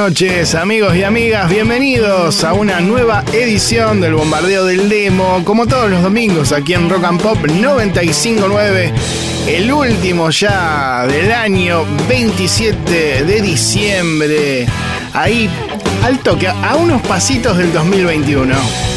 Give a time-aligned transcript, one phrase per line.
[0.00, 1.50] Noches, amigos y amigas.
[1.50, 5.42] Bienvenidos a una nueva edición del Bombardeo del Demo.
[5.44, 8.94] Como todos los domingos, aquí en Rock and Pop 959.
[9.46, 14.66] El último ya del año 27 de diciembre.
[15.12, 15.50] Ahí,
[16.02, 18.89] al toque, a unos pasitos del 2021.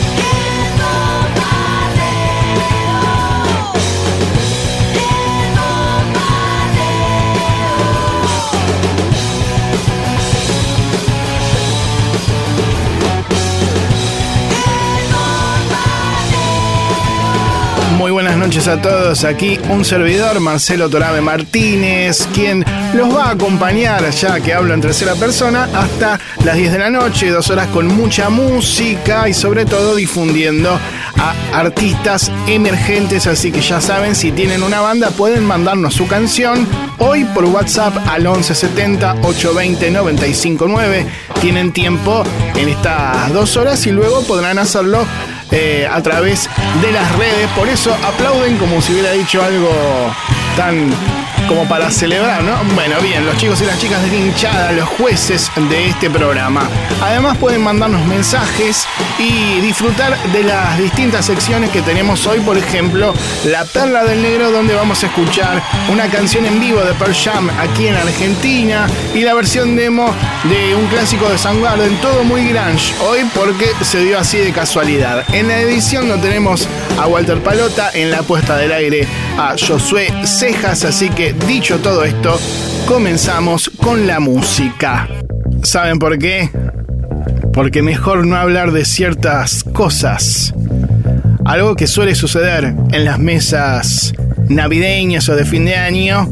[17.98, 19.24] Muy buenas noches a todos.
[19.24, 24.82] Aquí un servidor, Marcelo Torabe Martínez, quien los va a acompañar, ya que hablo en
[24.82, 29.66] tercera persona, hasta las 10 de la noche, dos horas con mucha música y sobre
[29.66, 30.78] todo difundiendo
[31.18, 33.28] a artistas emergentes.
[33.28, 37.96] Así que ya saben, si tienen una banda, pueden mandarnos su canción hoy por WhatsApp
[38.08, 41.06] al 1170 820 959.
[41.40, 42.24] Tienen tiempo
[42.56, 45.06] en estas dos horas y luego podrán hacerlo
[45.52, 46.50] eh, a través
[46.82, 47.50] de las redes.
[47.56, 49.70] Por eso aplauden como si hubiera dicho algo
[50.56, 50.90] tan
[51.48, 52.54] como para celebrar, ¿no?
[52.76, 56.70] Bueno, bien, los chicos y las chicas de hinchada, los jueces de este programa.
[57.02, 58.86] Además pueden mandarnos mensajes
[59.20, 63.14] y disfrutar de las distintas secciones que tenemos hoy, por ejemplo,
[63.46, 67.50] La Perla del Negro, donde vamos a escuchar una canción en vivo de Pearl Jam
[67.60, 72.94] aquí en Argentina y la versión demo de un clásico de Soundgarden, todo muy grunge,
[73.02, 75.26] hoy porque se dio así de casualidad.
[75.34, 76.68] En la edición no tenemos
[77.00, 82.04] a Walter Palota, en la puesta del aire a Josué Cejas, así que dicho todo
[82.04, 82.40] esto,
[82.88, 85.08] comenzamos con la música.
[85.64, 86.50] ¿Saben por qué?
[87.54, 90.54] Porque mejor no hablar de ciertas cosas.
[91.46, 94.14] Algo que suele suceder en las mesas
[94.48, 96.30] navideñas o de fin de año,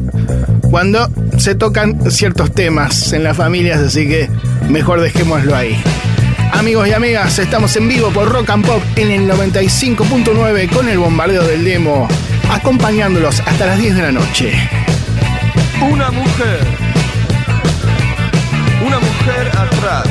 [0.70, 1.08] cuando
[1.38, 4.28] se tocan ciertos temas en las familias, así que
[4.68, 5.80] mejor dejémoslo ahí.
[6.52, 10.98] Amigos y amigas, estamos en vivo por Rock and Pop en el 95.9 con el
[10.98, 12.08] bombardeo del demo,
[12.50, 14.52] acompañándolos hasta las 10 de la noche.
[15.90, 16.60] Una mujer,
[18.86, 20.06] una mujer atrás,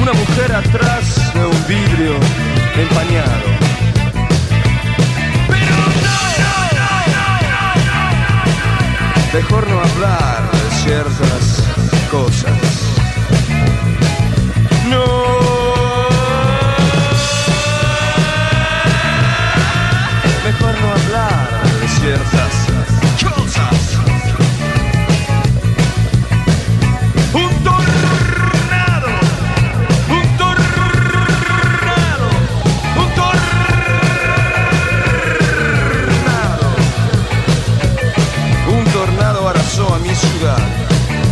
[0.00, 2.14] una mujer atrás de un vidrio
[2.76, 3.46] empañado.
[5.48, 6.16] Pero no,
[9.34, 11.62] mejor no hablar de ciertas
[12.10, 12.65] cosas.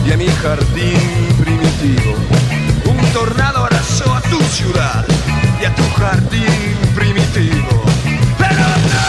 [0.06, 2.14] Y a mi jardín primitivo.
[2.86, 5.04] Un tornado arrasó a tu ciudad
[5.60, 7.82] y a tu jardín primitivo.
[8.38, 9.06] Pero no.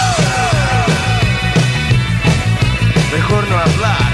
[3.15, 4.04] Mejor no hablar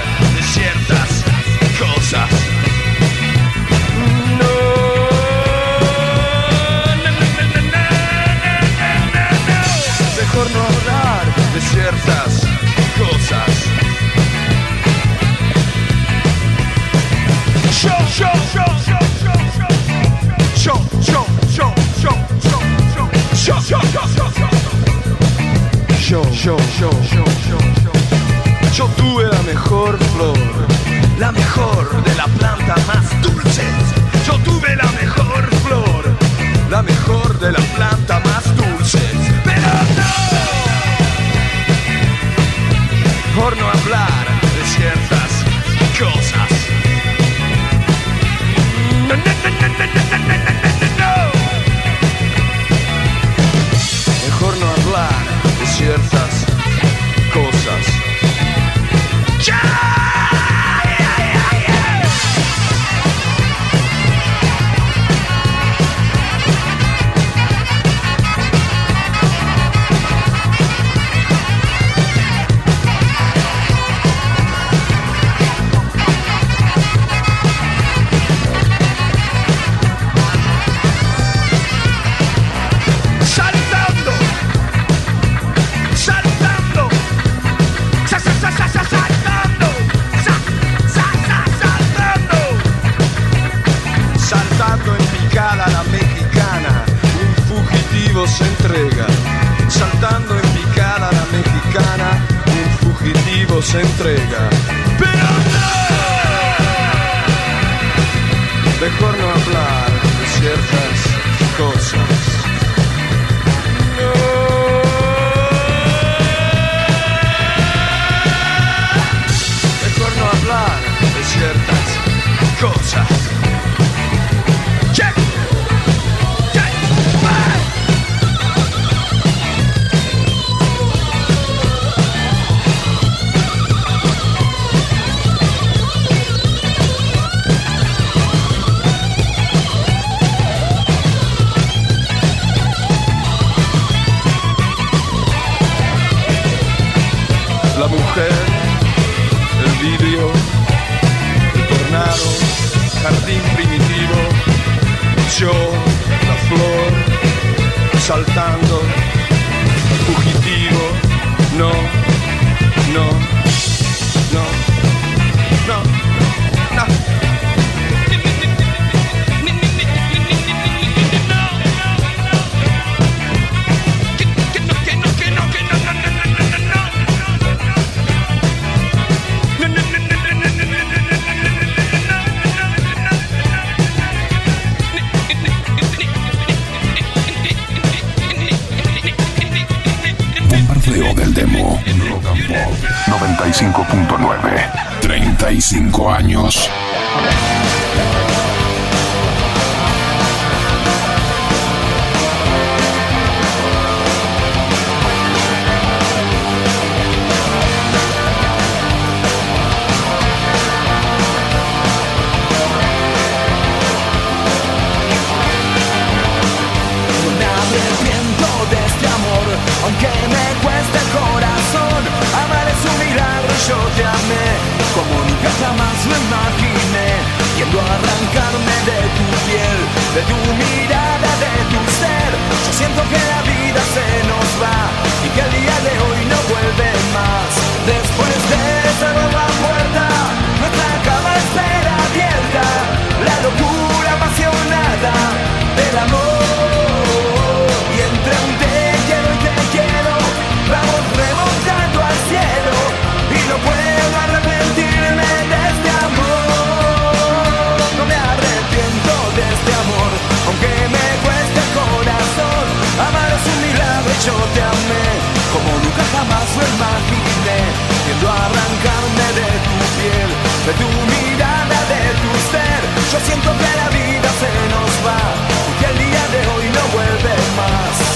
[268.82, 270.30] arrancarme de tu piel,
[270.66, 272.80] de tu mirada, de tu ser.
[273.12, 275.20] Yo siento que la vida se nos va
[275.68, 278.11] y que el día de hoy no vuelve más.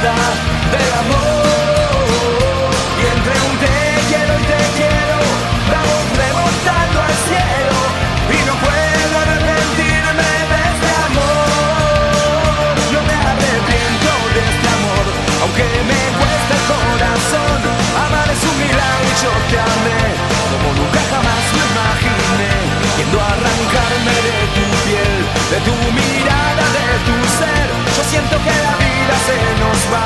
[0.00, 1.44] Del amor.
[2.96, 3.76] Y entre un te
[4.08, 5.16] quiero y te quiero,
[5.68, 7.76] vamos remontando al cielo.
[8.32, 12.72] Y no puedo arrepentirme de este amor.
[12.96, 15.04] No me arrepiento de este amor,
[15.42, 17.60] aunque me cueste el corazón.
[18.00, 20.00] Amar es un milagro y yo te amé,
[20.48, 22.59] como nunca jamás lo imaginé.
[23.00, 25.14] Yendo a arrancarme de tu piel,
[25.50, 27.66] de tu mirada, de tu ser.
[27.96, 30.04] Yo siento que la vida se nos va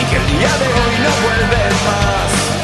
[0.00, 2.55] y que el día de hoy no vuelve más.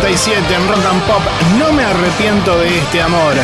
[0.00, 1.22] 77 en Rock Pop.
[1.58, 3.34] No me arrepiento de este amor.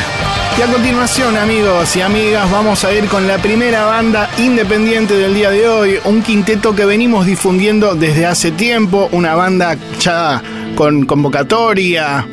[0.58, 5.34] Y a continuación, amigos y amigas, vamos a ir con la primera banda independiente del
[5.34, 10.42] día de hoy, un quinteto que venimos difundiendo desde hace tiempo, una banda ya
[10.76, 12.26] con convocatoria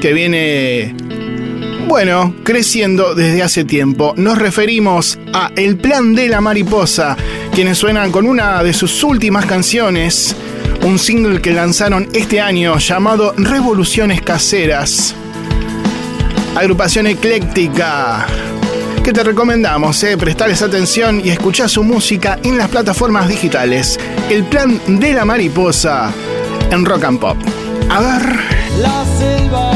[0.00, 0.94] que viene
[1.86, 4.14] bueno, creciendo desde hace tiempo.
[4.16, 7.16] Nos referimos a El Plan de la Mariposa,
[7.52, 10.34] quienes suenan con una de sus últimas canciones,
[10.82, 15.14] un single que lanzaron este año llamado Revoluciones Caseras.
[16.56, 18.26] Agrupación ecléctica
[19.02, 23.98] que te recomendamos, eh, prestarles atención y escuchar su música en las plataformas digitales.
[24.28, 26.12] El plan de la mariposa
[26.70, 27.36] en Rock and Pop.
[27.88, 28.36] A ver.
[28.80, 29.69] La selva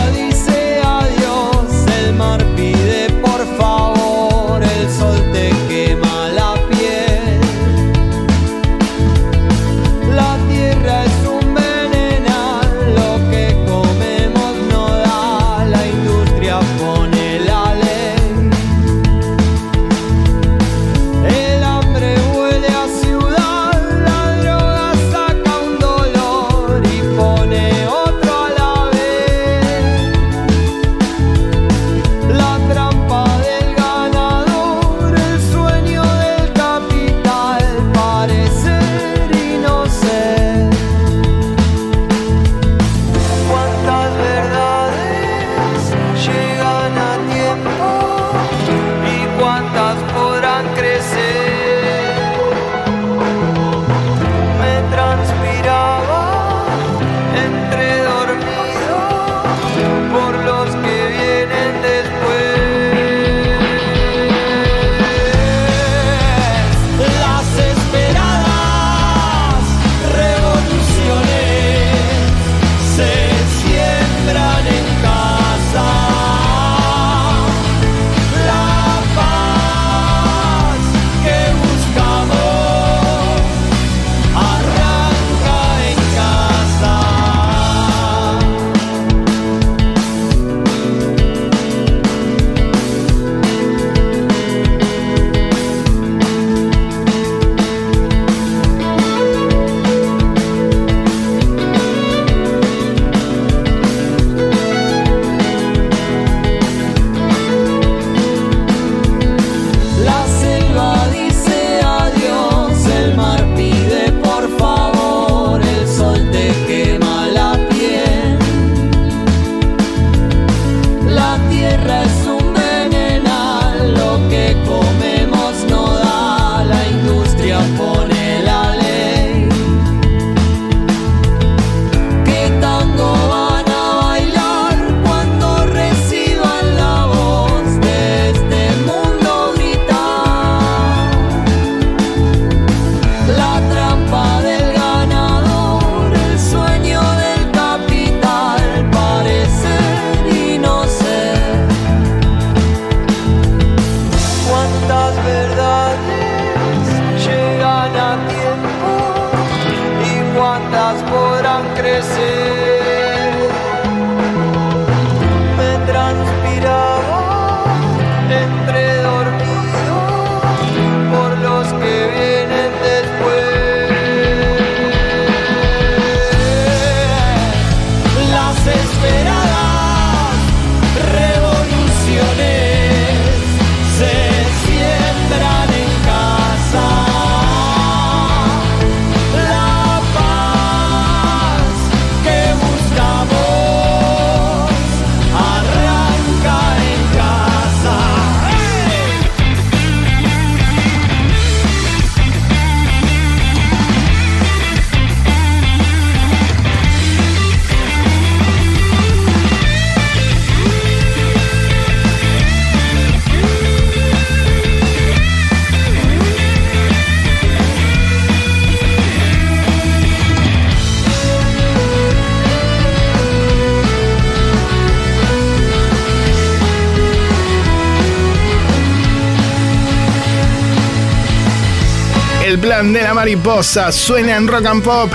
[232.83, 235.13] De la mariposa suena en rock and pop.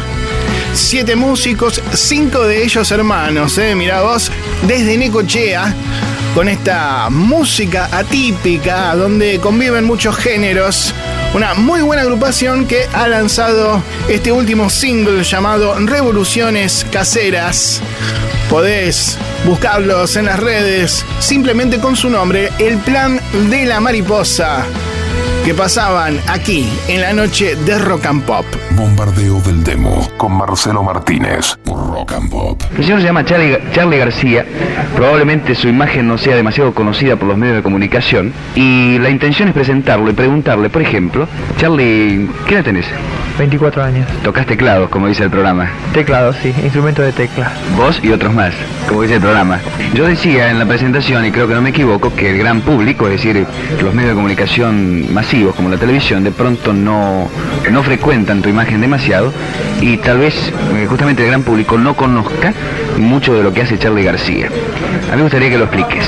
[0.74, 3.76] Siete músicos, cinco de ellos hermanos, ¿eh?
[3.76, 4.32] Mirá vos,
[4.66, 5.76] desde Necochea,
[6.34, 10.94] con esta música atípica, donde conviven muchos géneros.
[11.34, 17.82] Una muy buena agrupación que ha lanzado este último single llamado Revoluciones Caseras.
[18.50, 24.66] Podés buscarlos en las redes simplemente con su nombre, El Plan de la Mariposa,
[25.50, 28.46] que pasaban aquí en la noche de Rock and Pop.
[28.74, 32.62] Bombardeo del demo con Marcelo Martínez por Rock and Pop.
[32.78, 34.46] El señor se llama Charlie, Charlie García,
[34.96, 39.48] probablemente su imagen no sea demasiado conocida por los medios de comunicación y la intención
[39.48, 41.28] es presentarlo y preguntarle, por ejemplo,
[41.58, 42.86] Charlie, ¿qué edad tenés?
[43.40, 44.08] 24 años.
[44.24, 45.70] Tocas teclados, como dice el programa.
[45.94, 47.52] Teclado, sí, instrumento de tecla.
[47.78, 48.54] Vos y otros más,
[48.88, 49.60] como dice el programa.
[49.94, 53.08] Yo decía en la presentación, y creo que no me equivoco, que el gran público,
[53.08, 53.48] es decir,
[53.82, 57.30] los medios de comunicación masivos como la televisión, de pronto no,
[57.72, 59.34] no frecuentan tu imagen demasiado
[59.82, 60.36] y tal vez
[60.76, 62.54] eh, justamente el gran público no conozca
[62.98, 64.48] mucho de lo que hace Charlie García.
[64.48, 66.06] A mí me gustaría que lo expliques.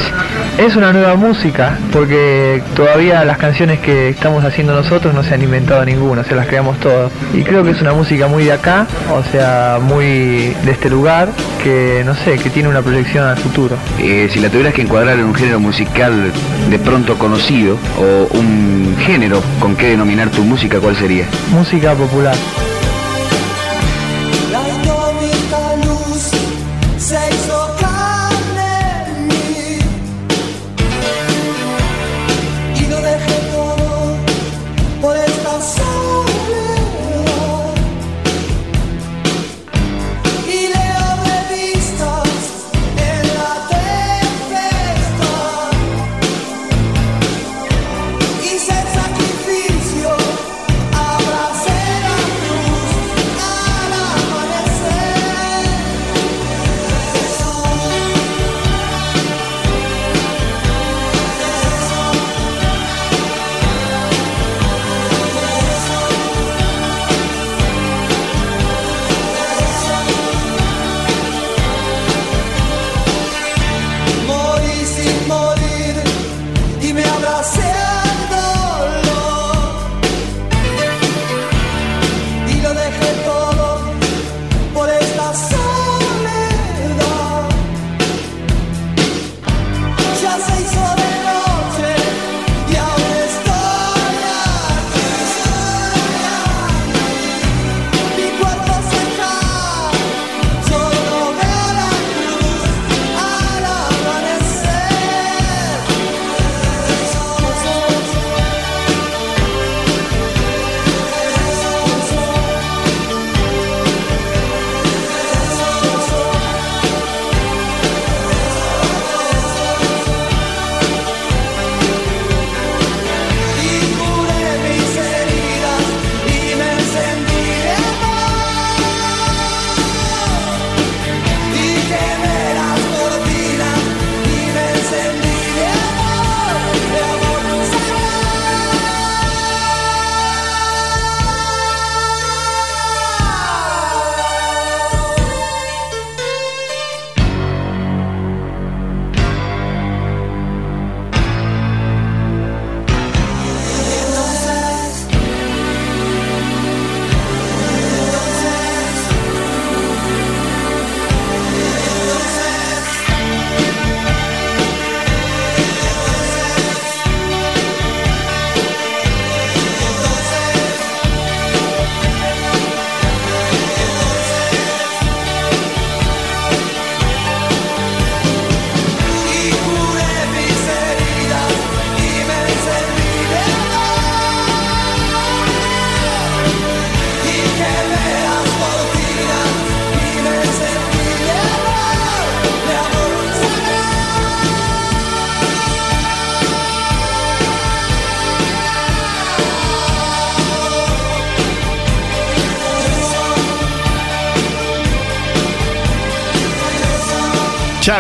[0.58, 5.42] Es una nueva música porque todavía las canciones que estamos haciendo nosotros no se han
[5.42, 7.12] inventado ninguna, se las creamos todas.
[7.34, 11.30] Y creo que es una música muy de acá, o sea, muy de este lugar,
[11.64, 13.76] que no sé, que tiene una proyección al futuro.
[14.00, 16.32] Eh, si la tuvieras que encuadrar en un género musical
[16.70, 21.26] de pronto conocido o un género con qué denominar tu música, ¿cuál sería?
[21.52, 22.36] Música popular.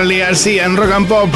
[0.01, 1.29] Charlie García en Rock and Pop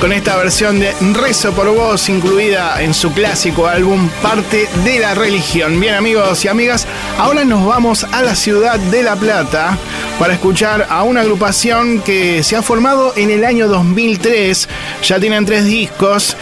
[0.00, 5.14] con esta versión de Rezo por Vos incluida en su clásico álbum Parte de la
[5.14, 5.80] Religión.
[5.80, 6.86] Bien amigos y amigas,
[7.18, 9.78] ahora nos vamos a la ciudad de La Plata
[10.18, 14.68] para escuchar a una agrupación que se ha formado en el año 2003,
[15.02, 16.36] ya tienen tres discos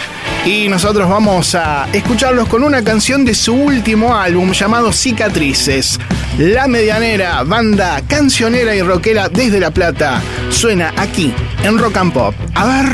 [0.45, 5.99] y nosotros vamos a escucharlos con una canción de su último álbum llamado Cicatrices.
[6.39, 11.33] La Medianera, banda cancionera y rockera desde La Plata, suena aquí
[11.65, 12.35] en Rock and Pop.
[12.55, 12.87] A ver.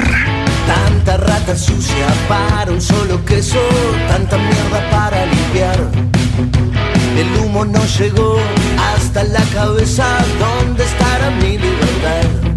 [0.67, 3.61] Tanta rata sucia para un solo queso,
[4.09, 5.79] tanta mierda para limpiar.
[7.17, 8.39] El humo no llegó
[8.95, 10.07] hasta la cabeza,
[10.39, 12.51] ¿dónde estará mi libertad?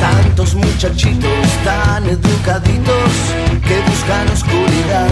[0.00, 3.10] tantos muchachitos tan educaditos
[3.66, 5.10] que buscan oscuridad.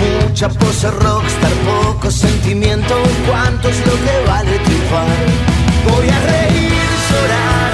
[0.00, 2.94] Mucha pose rockstar, poco sentimiento,
[3.26, 5.18] cuánto es lo que vale triunfar.
[5.88, 6.72] Voy a reír,
[7.10, 7.72] llorar,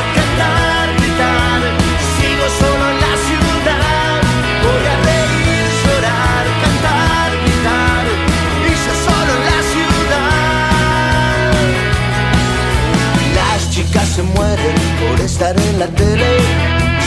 [15.00, 16.38] por estar en la tele,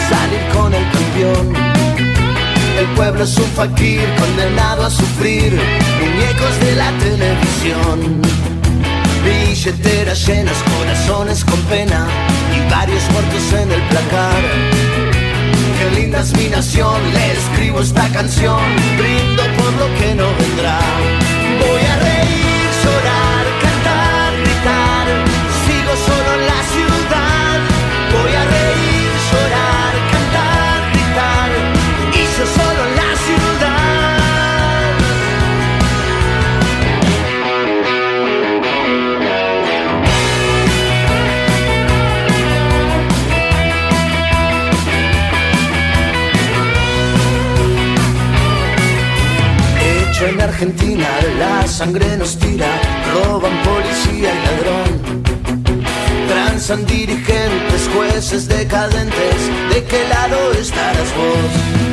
[0.10, 1.54] salir con el campeón.
[2.80, 5.52] El pueblo es un fakir condenado a sufrir,
[6.00, 8.22] muñecos de la televisión.
[9.24, 12.08] Billeteras llenas, corazones con pena
[12.56, 14.42] y varios muertos en el placar.
[15.80, 18.62] Qué linda es mi nación, le escribo esta canción,
[18.98, 21.27] brindo por lo que no vendrá.
[50.60, 52.82] Argentina, la sangre nos tira,
[53.14, 55.24] roban policía y ladrón.
[56.28, 61.87] Transan dirigentes, jueces decadentes, ¿de qué lado estarás vos?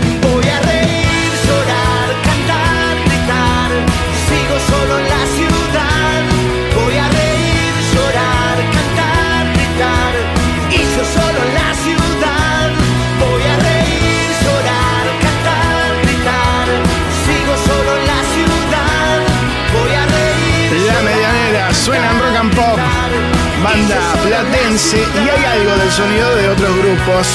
[24.75, 27.29] y hay algo del sonido de otros grupos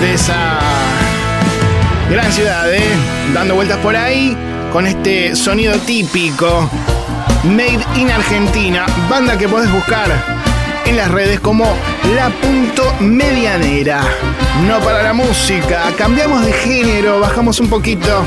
[0.00, 0.58] de esa
[2.10, 2.82] gran ciudad, ¿eh?
[3.32, 4.36] dando vueltas por ahí
[4.72, 6.68] con este sonido típico.
[7.44, 10.10] Made in Argentina, banda que podés buscar
[10.84, 11.64] en las redes como
[12.16, 14.02] La Punto Medianera.
[14.66, 18.26] No para la música, cambiamos de género, bajamos un poquito.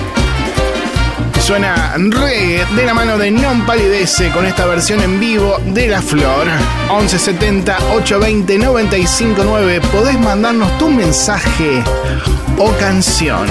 [1.48, 6.02] Suena reggae de la mano de Non Palidece con esta versión en vivo de La
[6.02, 6.46] Flor.
[6.90, 9.80] 1170 820 959.
[9.90, 11.82] Podés mandarnos tu mensaje
[12.58, 13.48] o canción.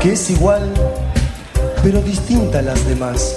[0.00, 0.72] Que es igual,
[1.82, 3.36] pero distinta a las demás.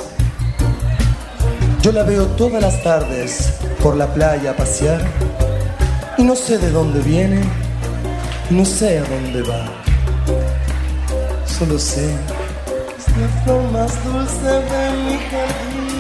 [1.82, 5.01] Yo la veo todas las tardes por la playa a pasear
[6.17, 7.41] y no sé de dónde viene,
[8.49, 9.65] no sé a dónde va.
[11.45, 12.06] Solo sé,
[12.97, 15.94] es la flor más dulce de mi jardín.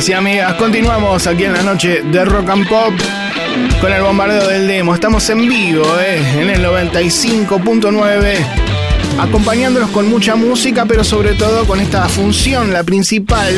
[0.00, 2.94] Amigos amigas, continuamos aquí en la noche de Rock and Pop
[3.82, 4.94] con el bombardeo del demo.
[4.94, 8.36] Estamos en vivo, eh, en el 95.9,
[9.18, 13.52] acompañándolos con mucha música, pero sobre todo con esta función, la principal,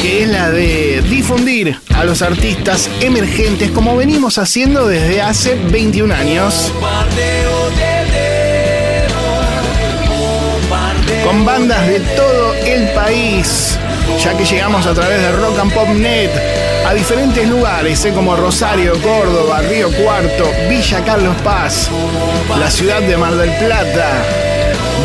[0.00, 6.14] que es la de difundir a los artistas emergentes, como venimos haciendo desde hace 21
[6.14, 6.72] años.
[11.26, 13.78] Con bandas de todo el país,
[14.18, 16.30] ya que llegamos a través de Rock and Pop Net
[16.86, 21.90] a diferentes lugares, eh, como Rosario, Córdoba, Río Cuarto, Villa Carlos Paz,
[22.58, 24.22] la ciudad de Mar del Plata,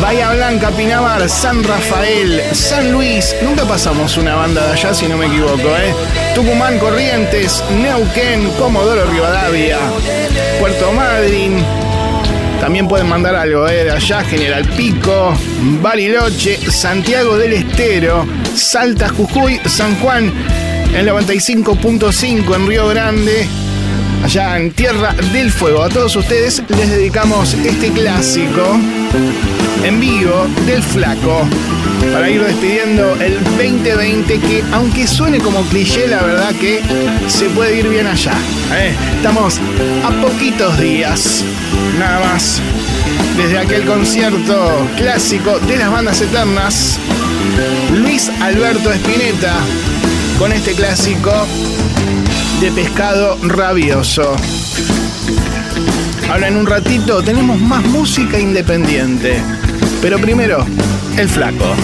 [0.02, 5.16] Bahía Blanca, Pinamar, San Rafael, San Luis, nunca pasamos una banda de allá si no
[5.16, 5.94] me equivoco, ¿eh?
[6.34, 9.78] Tucumán, Corrientes, Neuquén, Comodoro Rivadavia,
[10.60, 11.64] Puerto Madryn,
[12.60, 13.84] también pueden mandar algo ¿eh?
[13.84, 15.34] de allá, General Pico,
[15.80, 20.32] Bariloche, Santiago del Estero, Salta, Jujuy, San Juan,
[20.94, 23.46] en 95.5 en Río Grande,
[24.24, 25.82] allá en Tierra del Fuego.
[25.82, 28.78] A todos ustedes les dedicamos este clásico
[29.84, 31.46] en vivo del Flaco.
[32.12, 36.80] Para ir despidiendo el 2020 que aunque suene como cliché, la verdad que
[37.28, 38.34] se puede ir bien allá.
[38.72, 38.94] ¿eh?
[39.16, 39.60] Estamos
[40.04, 41.44] a poquitos días,
[41.98, 42.60] nada más.
[43.36, 46.98] Desde aquel concierto clásico de las bandas eternas,
[48.00, 49.54] Luis Alberto Spinetta,
[50.38, 51.30] con este clásico
[52.60, 54.34] de pescado rabioso.
[56.30, 59.42] Ahora en un ratito tenemos más música independiente.
[60.00, 60.64] Pero primero,
[61.18, 61.74] el flaco.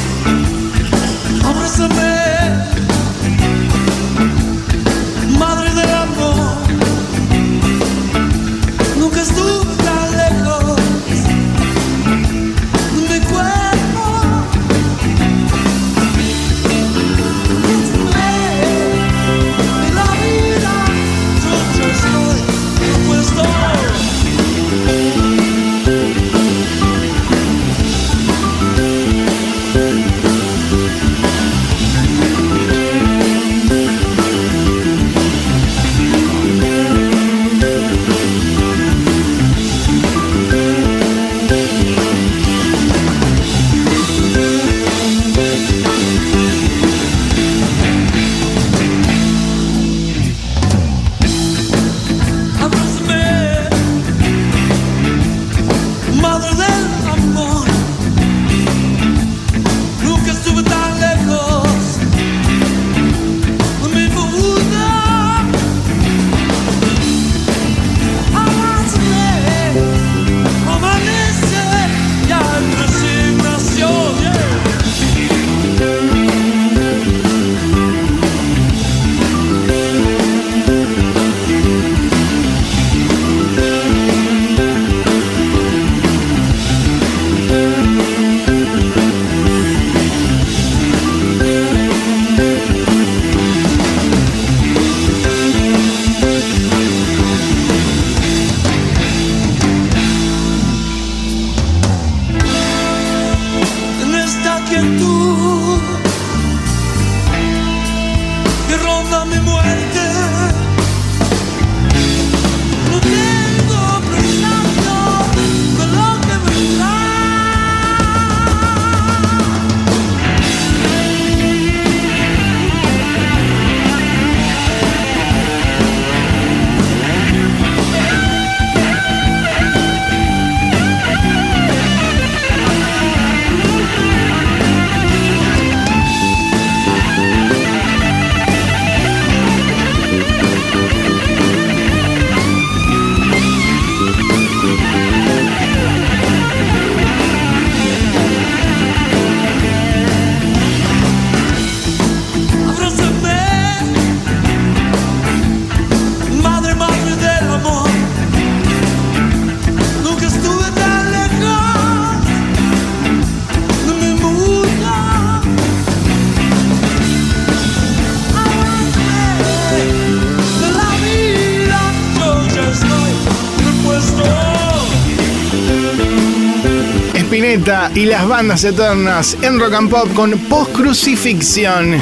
[177.96, 181.98] Y las bandas eternas en Rock and Pop con Post Crucifixión.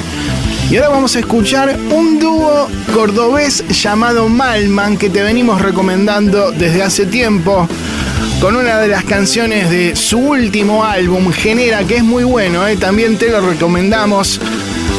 [0.68, 6.82] Y ahora vamos a escuchar un dúo cordobés llamado Malman que te venimos recomendando desde
[6.82, 7.68] hace tiempo
[8.40, 12.76] con una de las canciones de su último álbum, Genera, que es muy bueno, ¿eh?
[12.76, 14.40] también te lo recomendamos.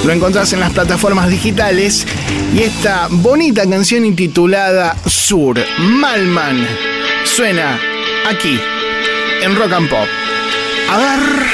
[0.06, 2.08] Lo encontrás en las plataformas digitales.
[2.56, 6.66] Y esta bonita canción intitulada Sur, Malman,
[7.26, 7.78] suena
[8.30, 8.58] aquí,
[9.42, 10.25] en Rock and Pop.
[10.88, 11.45] A ver.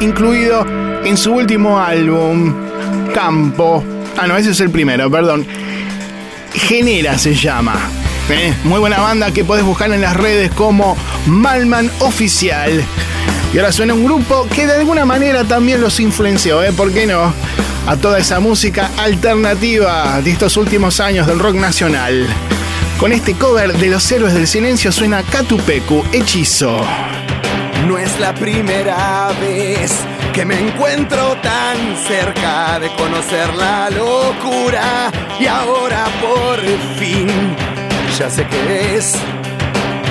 [0.00, 0.64] Incluido
[1.04, 2.54] en su último álbum,
[3.14, 3.84] Campo.
[4.16, 5.46] Ah, no, ese es el primero, perdón.
[6.54, 7.74] Genera se llama.
[8.30, 8.52] ¿eh?
[8.64, 10.96] Muy buena banda que podés buscar en las redes como
[11.26, 12.84] Malman Oficial.
[13.52, 16.72] Y ahora suena un grupo que de alguna manera también los influenció, ¿eh?
[16.72, 17.32] ¿Por qué no?
[17.86, 22.26] A toda esa música alternativa de estos últimos años del rock nacional.
[22.98, 26.80] Con este cover de Los Héroes del Silencio suena Catupecu, Hechizo.
[27.86, 29.92] No es la primera vez
[30.32, 35.10] que me encuentro tan cerca de conocer la locura.
[35.40, 36.60] Y ahora por
[36.98, 37.28] fin
[38.18, 39.14] ya sé qué es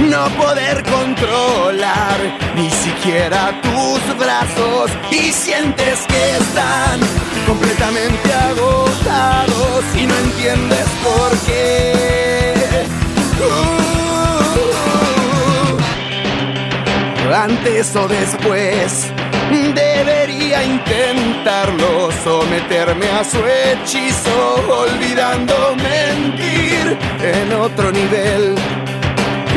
[0.09, 2.17] no poder controlar
[2.55, 4.91] ni siquiera tus brazos.
[5.11, 6.99] Y sientes que están
[7.45, 12.53] completamente agotados y no entiendes por qué.
[13.39, 14.06] Uh,
[17.33, 19.11] antes o después
[19.73, 28.55] debería intentarlo, someterme a su hechizo, olvidando mentir en otro nivel.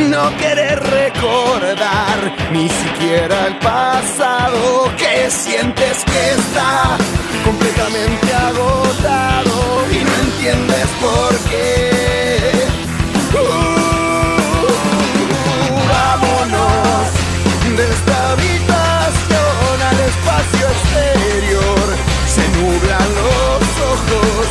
[0.09, 2.17] No querer recordar
[2.51, 6.97] ni siquiera el pasado que sientes que está
[7.45, 12.51] completamente agotado y no entiendes por qué.
[13.33, 13.70] Uh,
[20.11, 21.87] espacio exterior.
[22.27, 24.50] Se nublan los ojos,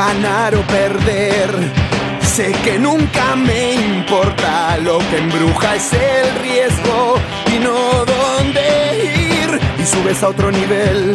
[0.00, 1.50] ganar o perder.
[2.22, 7.16] Sé que nunca me importa, lo que embruja es el riesgo
[7.54, 8.64] y no dónde
[9.18, 9.60] ir.
[9.78, 11.14] Y subes a otro nivel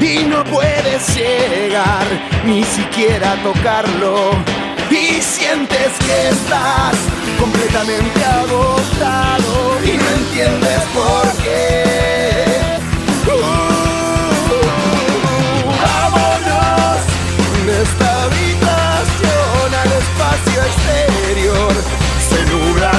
[0.00, 2.06] y no puedes llegar
[2.44, 4.32] ni siquiera tocarlo.
[4.90, 6.96] Y sientes que estás
[7.38, 9.54] completamente agotado
[9.84, 12.27] y no entiendes por qué.
[20.66, 21.72] Exterior.
[22.28, 22.97] Se nublan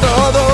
[0.00, 0.45] todo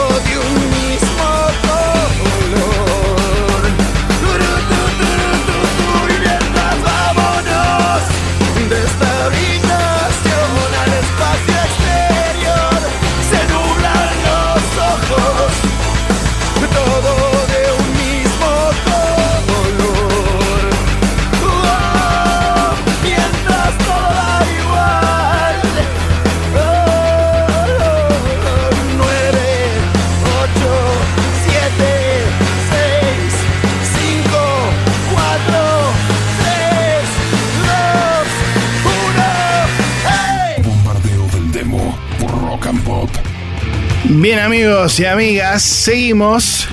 [44.23, 46.69] Bien amigos y amigas, seguimos.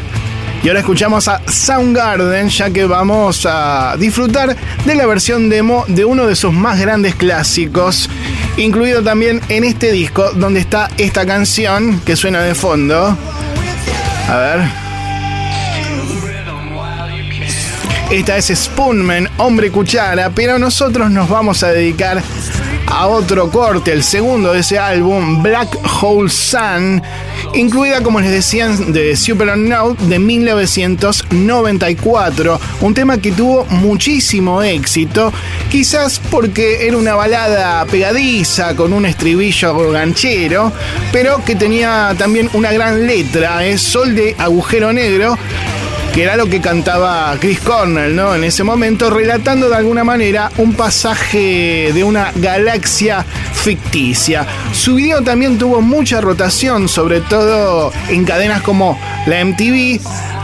[0.62, 6.06] Y ahora escuchamos a Soundgarden, ya que vamos a disfrutar de la versión demo de
[6.06, 8.08] uno de sus más grandes clásicos,
[8.58, 13.18] incluido también en este disco, donde está esta canción que suena de fondo.
[14.28, 14.60] A ver.
[18.12, 22.22] Esta es Spoonman, hombre cuchara, pero nosotros nos vamos a dedicar
[22.86, 25.70] a otro corte, el segundo de ese álbum, Black
[26.00, 27.02] Hole Sun,
[27.54, 35.34] incluida, como les decían, de Super Unknown de 1994, un tema que tuvo muchísimo éxito,
[35.70, 40.72] quizás porque era una balada pegadiza con un estribillo ganchero,
[41.12, 45.38] pero que tenía también una gran letra, es Sol de Agujero Negro,
[46.20, 48.36] que era lo que cantaba Chris Cornell, ¿no?
[48.36, 54.46] En ese momento, relatando de alguna manera un pasaje de una galaxia ficticia.
[54.74, 60.02] Su video también tuvo mucha rotación, sobre todo en cadenas como la MTV,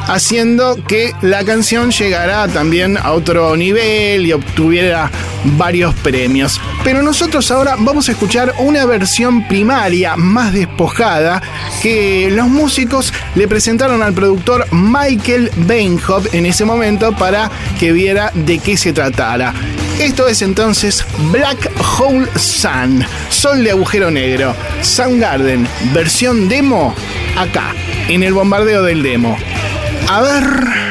[0.07, 5.11] haciendo que la canción llegara también a otro nivel y obtuviera
[5.57, 6.59] varios premios.
[6.83, 11.41] Pero nosotros ahora vamos a escuchar una versión primaria más despojada
[11.81, 17.49] que los músicos le presentaron al productor Michael Bainhoff en ese momento para
[17.79, 19.53] que viera de qué se tratara.
[19.99, 26.93] Esto es entonces Black Hole Sun, Sol de Agujero Negro, Soundgarden, versión demo,
[27.37, 27.73] acá,
[28.09, 29.37] en el bombardeo del demo.
[30.07, 30.84] A ver.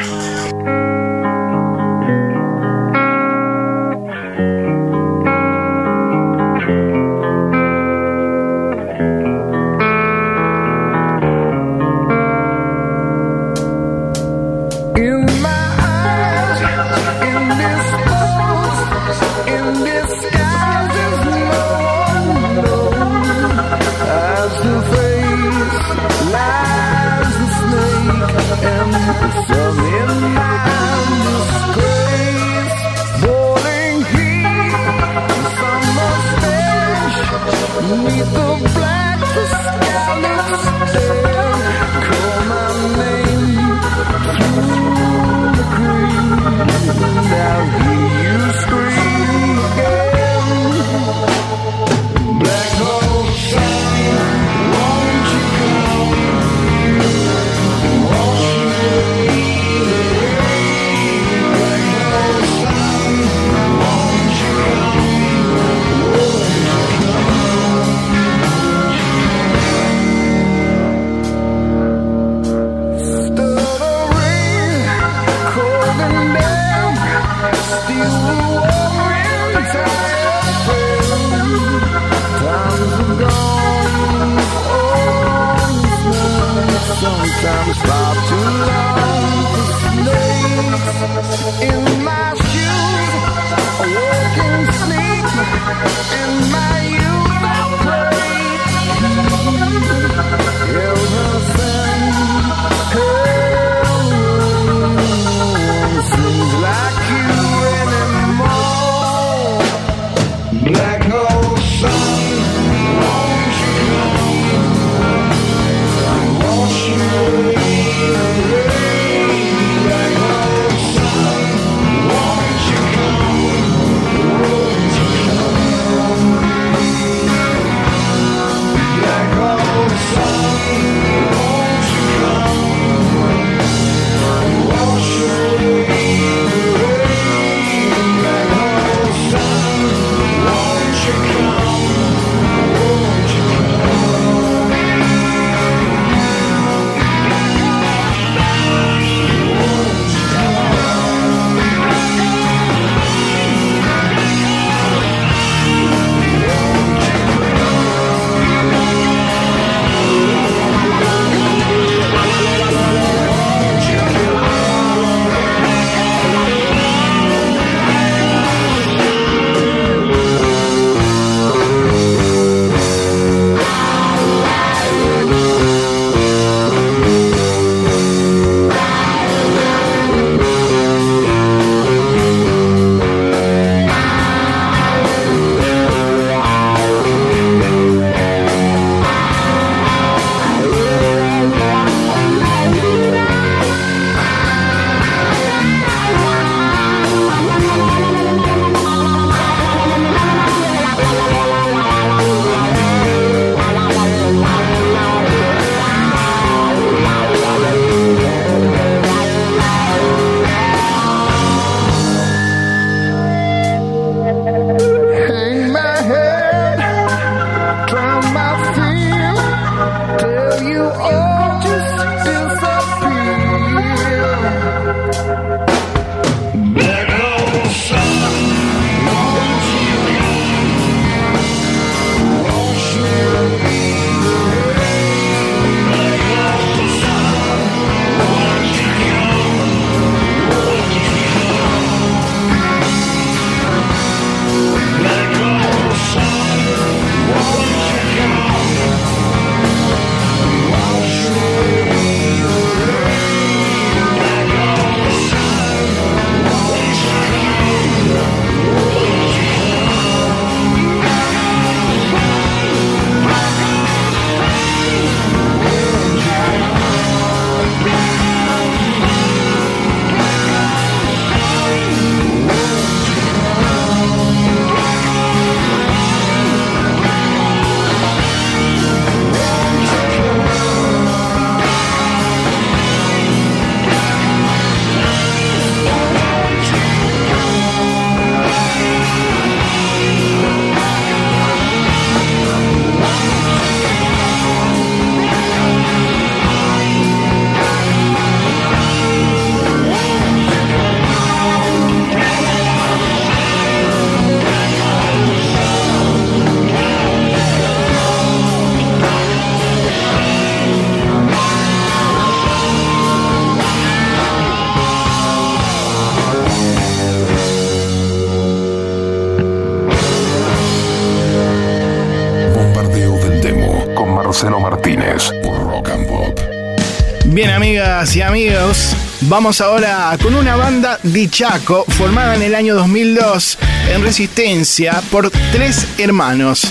[328.13, 333.57] Y amigos, vamos ahora con una banda de Chaco formada en el año 2002
[333.89, 336.67] en Resistencia por tres hermanos.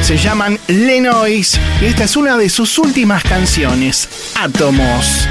[0.00, 5.28] Se llaman Lenois y esta es una de sus últimas canciones, Átomos.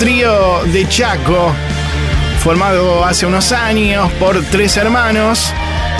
[0.00, 1.52] Trío de Chaco,
[2.42, 5.52] formado hace unos años por tres hermanos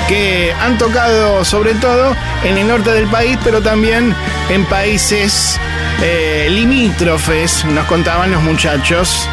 [0.09, 4.14] que han tocado sobre todo en el norte del país, pero también
[4.48, 5.61] en países
[6.03, 9.28] eh, limítrofes, nos contaban los muchachos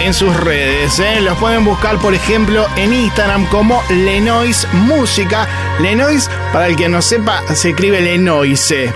[0.00, 0.98] en sus redes.
[0.98, 1.20] ¿eh?
[1.20, 5.46] Los pueden buscar, por ejemplo, en Instagram como Lenois Música.
[5.78, 8.92] Lenois, para el que no sepa, se escribe Lenoise.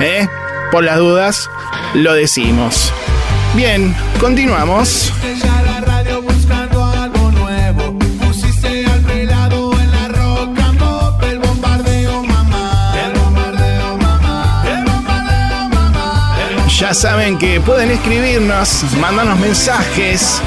[0.00, 0.28] ¿eh?
[0.72, 1.48] Por las dudas,
[1.94, 2.92] lo decimos.
[3.54, 5.12] Bien, continuamos.
[16.82, 20.42] ya saben que pueden escribirnos, mandarnos mensajes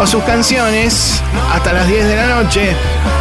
[0.00, 1.20] o sus canciones
[1.52, 2.76] hasta las 10 de la noche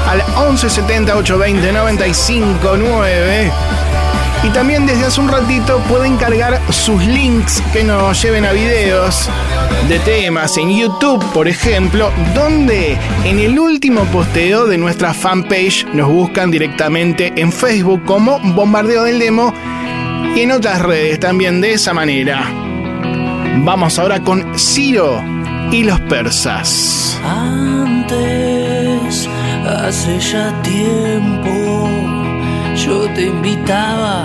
[0.08, 3.52] al 1170 820 959.
[4.44, 9.30] Y también desde hace un ratito pueden cargar sus links que nos lleven a videos
[9.88, 16.10] de temas en YouTube, por ejemplo, donde en el último posteo de nuestra fanpage nos
[16.10, 19.54] buscan directamente en Facebook como Bombardeo del Demo
[20.36, 22.44] y en otras redes también de esa manera.
[23.64, 25.22] Vamos ahora con Ciro
[25.72, 27.20] y los persas.
[27.24, 29.28] Antes,
[29.68, 31.90] hace ya tiempo,
[32.86, 34.24] yo te invitaba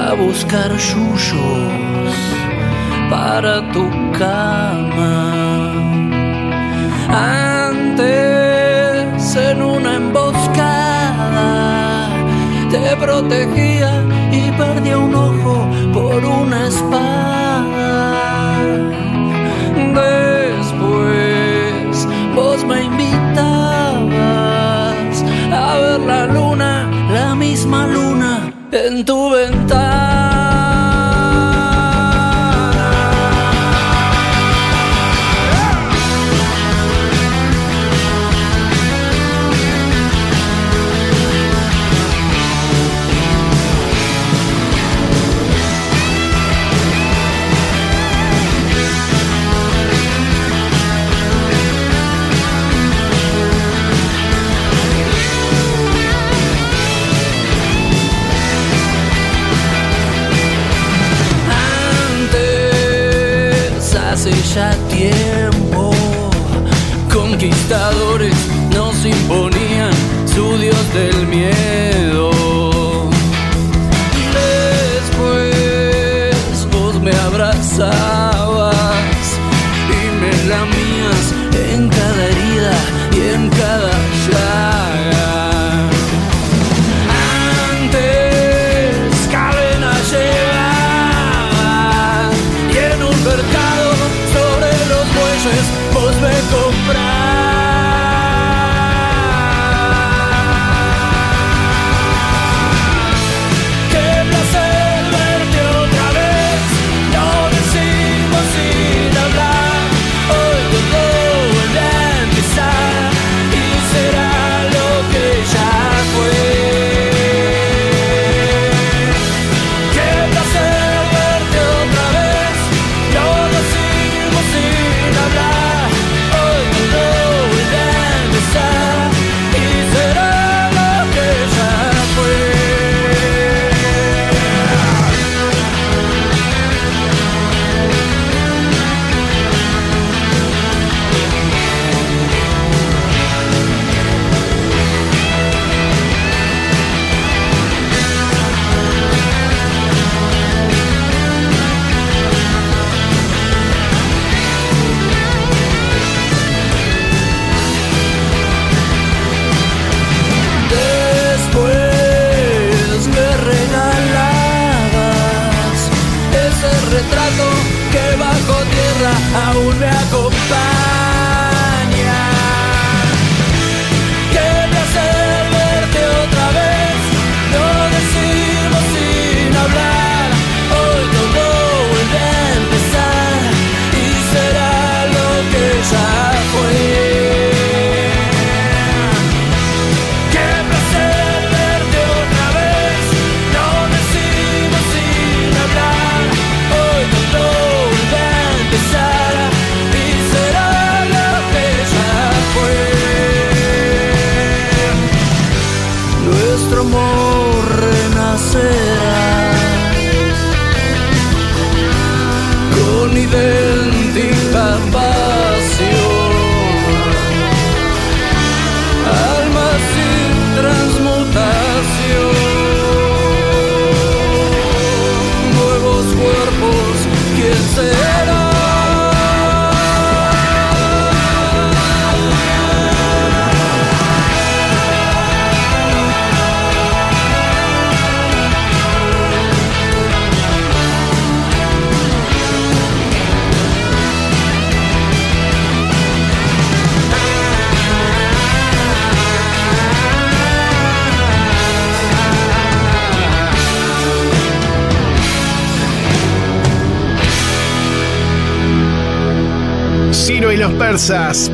[0.00, 2.16] a buscar yuyos
[3.10, 3.84] para tu
[4.18, 5.14] cama.
[7.10, 7.47] Antes
[12.98, 18.18] protegía y perdía un ojo por una espada.
[20.58, 21.28] Después
[22.34, 24.08] vos me invitabas
[25.52, 30.17] a ver la luna, la misma luna en tu ventana.
[64.54, 65.90] Ya tiempo.
[67.12, 68.34] Conquistadores
[68.74, 69.92] nos imponían
[70.26, 72.30] su dios del miedo.
[75.02, 76.34] Después
[76.72, 78.74] vos me abrazabas
[79.98, 81.34] y me lamías
[81.72, 82.76] en cada herida
[83.12, 83.97] y en cada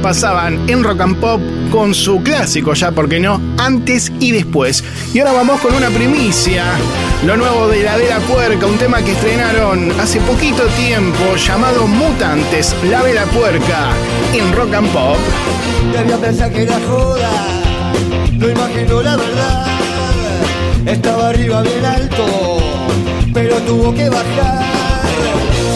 [0.00, 1.38] Pasaban en Rock and Pop
[1.70, 4.82] con su clásico, ya porque no, antes y después.
[5.12, 6.64] Y ahora vamos con una primicia,
[7.26, 12.74] lo nuevo de La Vela Puerca, un tema que estrenaron hace poquito tiempo llamado Mutantes,
[12.88, 13.90] La Vela Puerca,
[14.32, 15.18] en Rock and Pop.
[15.92, 17.30] Debía pensar que era joda,
[18.32, 19.66] no imagino la verdad.
[20.86, 22.58] Estaba arriba bien alto,
[23.34, 24.64] pero tuvo que bajar.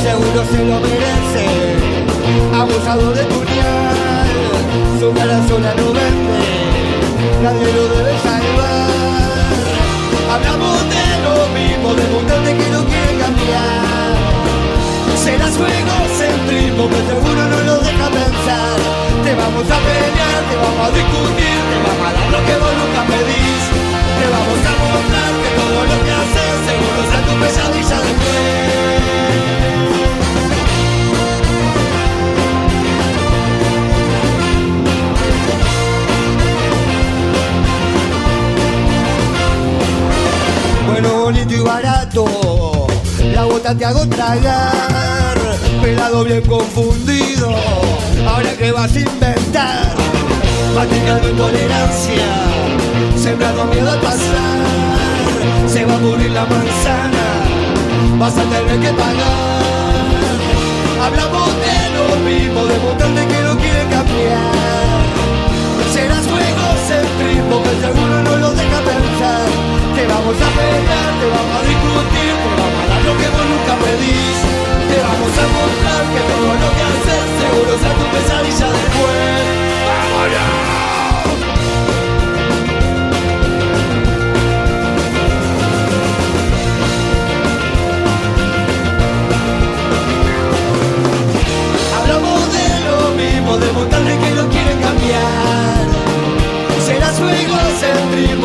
[0.02, 2.07] Seguro se lo merece,
[2.54, 4.28] abusado de puñal.
[5.00, 6.44] Su cara sola no vende,
[7.42, 8.88] nadie lo debe salvar.
[10.32, 14.16] Hablamos de lo mismo, de mutante que no quiere cambiar.
[15.22, 18.76] Serás egocéntrico, pero seguro no lo deja pensar.
[19.24, 22.74] Te vamos a pelear, te vamos a discutir, te vamos a dar lo que vos
[22.80, 23.62] nunca pedís.
[24.18, 29.17] Te vamos a mostrar que todo lo que haces seguro es tu pesadilla después.
[41.28, 42.86] Bonito y barato,
[43.34, 45.36] la bota te hago tragar,
[45.82, 47.54] pelado bien confundido,
[48.26, 49.94] ahora que vas a inventar,
[50.72, 52.28] practicando intolerancia,
[53.22, 57.26] sembrando miedo al pasar, se va a morir la manzana,
[58.18, 59.62] vas a tener que pagar,
[61.04, 64.54] hablamos de lo mismo, de mutante que no quiere cambiar,
[65.92, 68.17] serás juego egocentrismo que seguro
[70.28, 72.27] vamos a pelear, te vamos a discutir,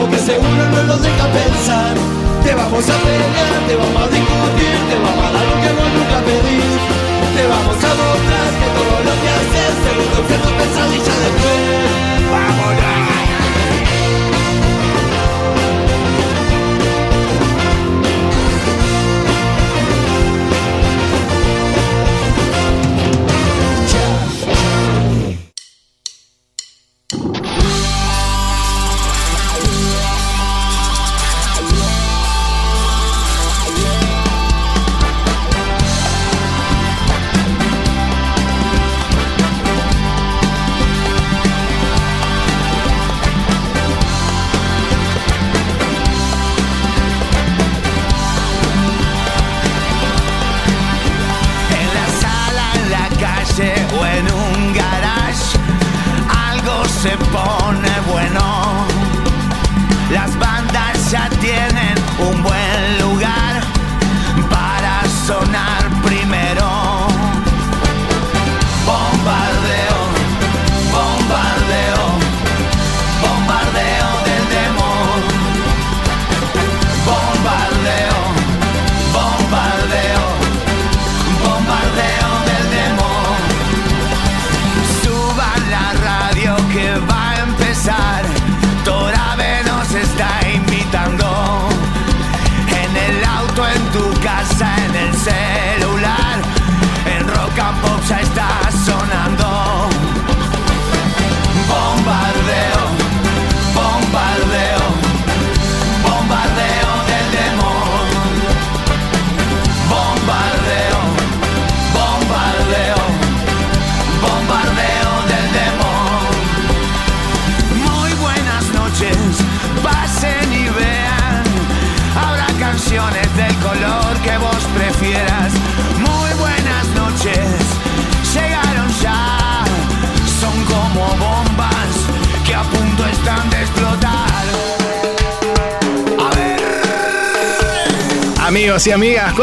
[0.04, 1.96] algo que seguro no nos deja pensar.
[2.44, 5.90] Te vamos a pelear, te vamos a discutir, te vamos a dar lo que vos
[5.96, 6.82] nunca pedís.
[7.36, 12.32] Te vamos a mostrar que todo lo que haces seguro que tu pesadilla después.
[12.32, 13.13] ¡Vámonos!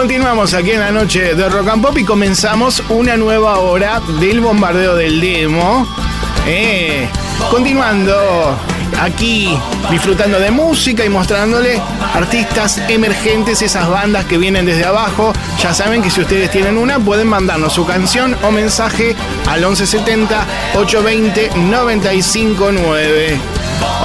[0.01, 4.41] Continuamos aquí en la noche de Rock and Pop y comenzamos una nueva hora del
[4.41, 5.87] bombardeo del demo.
[6.47, 7.07] Eh,
[7.51, 8.57] continuando
[8.99, 9.55] aquí
[9.91, 11.79] disfrutando de música y mostrándole
[12.15, 15.35] artistas emergentes, esas bandas que vienen desde abajo.
[15.63, 19.15] Ya saben que si ustedes tienen una, pueden mandarnos su canción o mensaje
[19.49, 20.47] al 1170
[20.77, 23.39] 820 959.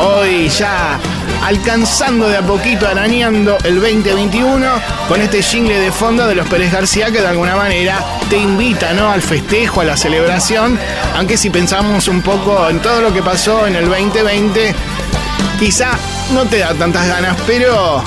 [0.02, 1.00] Hoy ya
[1.46, 4.66] alcanzando de a poquito, arañando el 2021
[5.08, 8.94] con este jingle de fondo de los Pérez García que de alguna manera te invita
[8.94, 9.12] ¿no?
[9.12, 10.80] al festejo, a la celebración,
[11.16, 14.74] aunque si pensamos un poco en todo lo que pasó en el 2020,
[15.60, 15.92] quizá
[16.34, 18.04] no te da tantas ganas, pero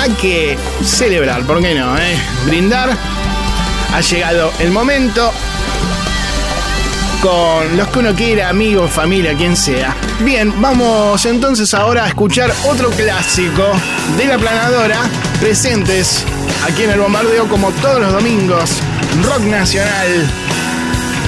[0.00, 1.94] hay que celebrar, ¿por qué no?
[1.98, 2.16] eh?
[2.46, 2.96] Brindar.
[3.92, 5.30] Ha llegado el momento
[7.22, 9.94] con los que uno quiera, amigos, familia, quien sea.
[10.20, 13.62] Bien, vamos entonces ahora a escuchar otro clásico
[14.16, 14.98] de la planadora,
[15.38, 16.24] presentes
[16.66, 18.70] aquí en el bombardeo como todos los domingos.
[19.24, 20.30] Rock nacional,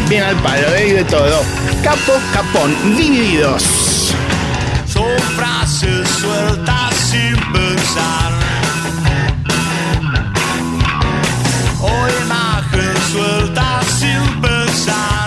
[0.09, 0.89] bien al palo, ¿eh?
[0.89, 1.43] y de todo.
[1.83, 3.63] Capo, capón, divididos.
[4.87, 8.33] Son frases sueltas sin pensar.
[11.81, 15.22] O imagen suelta sin pensar.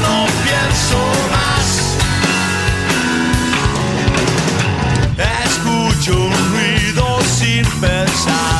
[0.00, 0.98] No pienso
[1.30, 1.96] más.
[5.44, 8.51] Escucho un ruido sin pensar.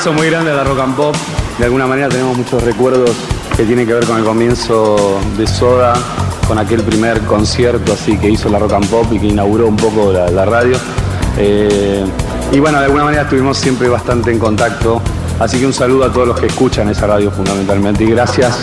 [0.00, 1.14] Abrazo muy grande a la Rock and Pop.
[1.58, 3.10] De alguna manera tenemos muchos recuerdos
[3.54, 5.92] que tienen que ver con el comienzo de Soda,
[6.48, 9.76] con aquel primer concierto así que hizo la Rock and Pop y que inauguró un
[9.76, 10.78] poco la, radio.
[11.36, 12.02] Eh,
[12.50, 15.02] y bueno, de alguna manera estuvimos siempre bastante en contacto.
[15.38, 18.58] Así que un saludo a todos los que escuchan esa radio fundamentalmente y gracias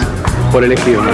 [0.52, 1.12] por elegirme.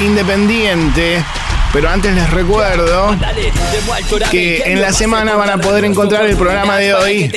[0.00, 1.24] Independiente.
[1.76, 3.14] Pero antes les recuerdo
[4.30, 7.30] que en la semana van a poder encontrar el programa de hoy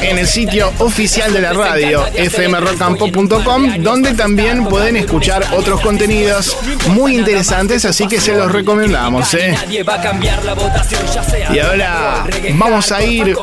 [0.00, 6.56] en el sitio oficial de la radio, fmrockandpop.com, donde también pueden escuchar otros contenidos
[6.88, 9.34] muy interesantes, así que se los recomendamos.
[9.34, 9.54] ¿eh?
[11.52, 12.24] Y ahora
[12.54, 13.36] vamos a ir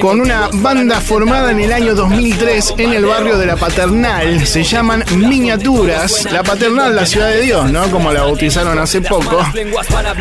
[0.00, 4.44] con una banda formada en el año 2003 en el barrio de La Paternal.
[4.44, 6.24] Se llaman Miniaturas.
[6.32, 7.88] La Paternal, la ciudad de Dios, ¿no?
[7.92, 9.44] Como la bautizaron hace poco.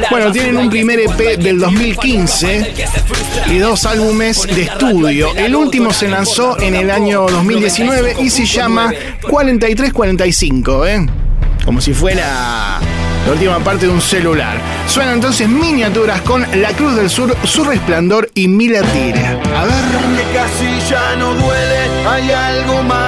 [0.09, 2.73] Bueno, tienen un primer EP del 2015
[3.47, 5.35] y dos álbumes de estudio.
[5.35, 8.91] El último se lanzó en el año 2019 y se llama
[9.29, 11.07] 4345, ¿eh?
[11.65, 12.79] Como si fuera
[13.25, 14.57] la última parte de un celular.
[14.87, 19.25] Suenan entonces miniaturas con La Cruz del Sur, Su Resplandor y Mila Tire.
[19.25, 19.73] A ver.
[20.17, 23.02] Que casi ya no duele, hay algo más.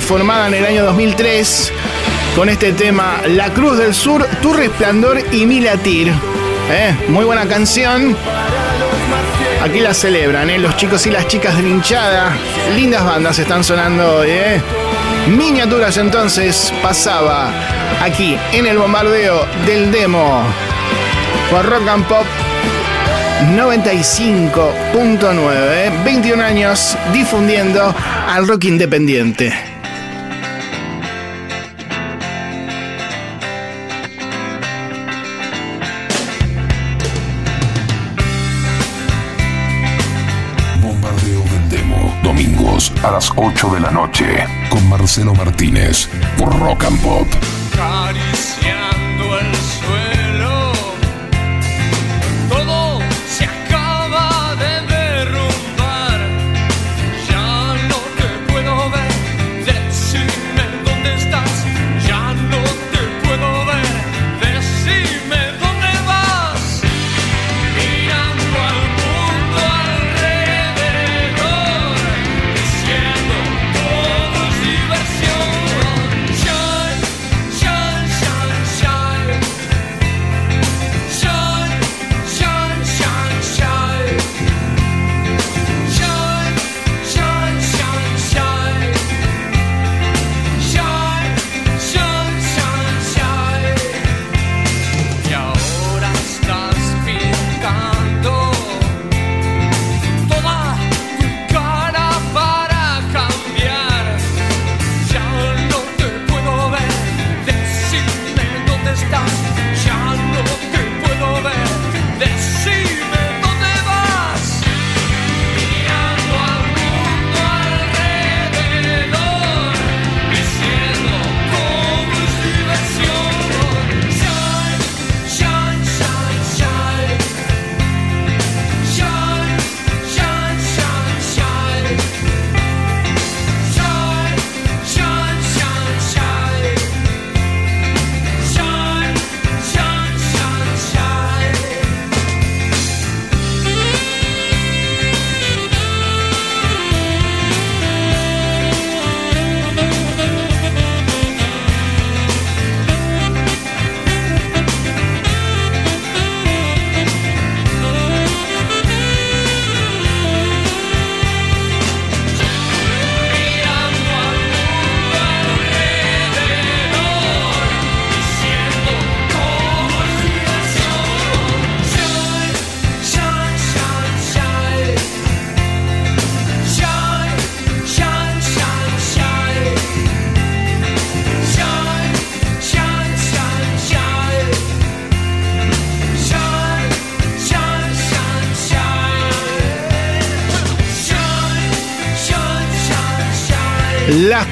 [0.00, 1.72] Formada en el año 2003,
[2.34, 6.08] con este tema La Cruz del Sur, Tu Resplandor y Mi Latir.
[6.70, 6.96] ¿Eh?
[7.08, 8.16] Muy buena canción.
[9.62, 10.58] Aquí la celebran, ¿eh?
[10.58, 12.36] los chicos y las chicas de la hinchada.
[12.74, 14.28] Lindas bandas están sonando hoy.
[14.30, 14.62] ¿eh?
[15.28, 17.50] Miniaturas entonces pasaba
[18.02, 20.42] aquí en el bombardeo del demo
[21.50, 22.26] por Rock and Pop
[23.44, 27.94] 95.9, 21 años difundiendo
[28.28, 29.52] al rock independiente.
[40.80, 42.18] Bombardeo del Demo.
[42.22, 44.46] Domingos a las 8 de la noche.
[44.70, 46.08] Con Marcelo Martínez.
[46.38, 47.28] Por Rock and Pop.
[47.86, 48.55] acariciando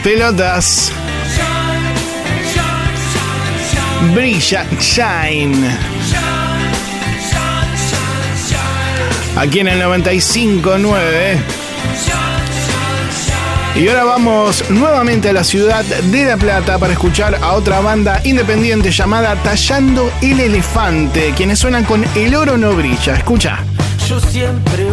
[0.05, 0.93] Las pelotas.
[4.14, 5.78] Brilla, shine.
[9.36, 11.39] Aquí en el 95.9.
[13.76, 18.20] Y ahora vamos nuevamente a la ciudad de La Plata para escuchar a otra banda
[18.24, 23.14] independiente llamada Tallando el Elefante, quienes suenan con El Oro No Brilla.
[23.14, 23.64] Escucha.
[24.06, 24.85] Yo siempre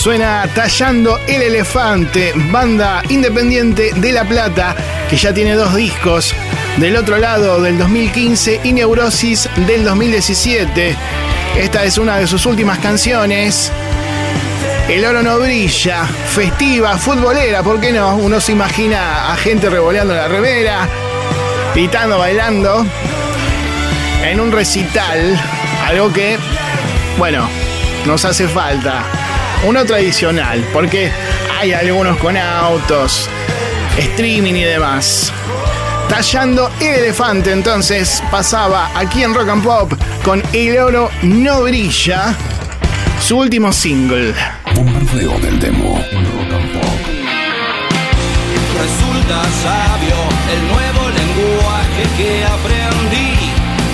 [0.00, 4.74] Suena Tallando el Elefante, banda independiente de La Plata,
[5.10, 6.34] que ya tiene dos discos.
[6.78, 10.96] Del otro lado, del 2015 y Neurosis del 2017.
[11.58, 13.70] Esta es una de sus últimas canciones.
[14.88, 18.16] El oro no brilla, festiva, futbolera, ¿por qué no?
[18.16, 20.88] Uno se imagina a gente revoleando la revera,
[21.74, 22.86] pitando, bailando,
[24.24, 25.38] en un recital,
[25.86, 26.38] algo que,
[27.18, 27.46] bueno,
[28.06, 29.19] nos hace falta.
[29.66, 31.12] Uno tradicional, porque
[31.58, 33.28] hay algunos con autos,
[33.98, 35.30] streaming y demás.
[36.08, 39.92] Tallando el elefante, entonces pasaba aquí en Rock and Pop
[40.24, 42.34] con El oro no brilla,
[43.20, 44.34] su último single.
[44.74, 46.02] Bombardeo del demo.
[48.80, 50.16] Resulta sabio
[50.54, 53.36] el nuevo lenguaje que aprendí.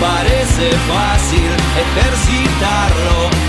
[0.01, 2.95] Parece fácil ejercitarlo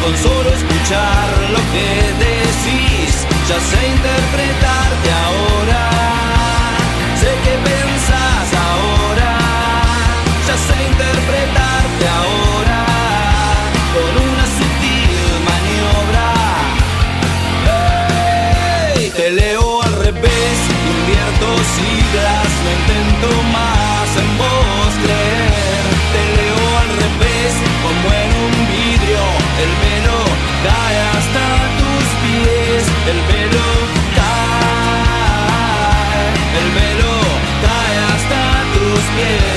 [0.08, 1.88] con solo escuchar lo que
[2.26, 3.14] decís.
[3.50, 5.82] Ya sé interpretarte ahora.
[7.22, 9.32] Sé que pensás ahora.
[10.48, 12.82] Ya sé interpretarte ahora.
[13.96, 14.37] Con una
[39.18, 39.57] pies,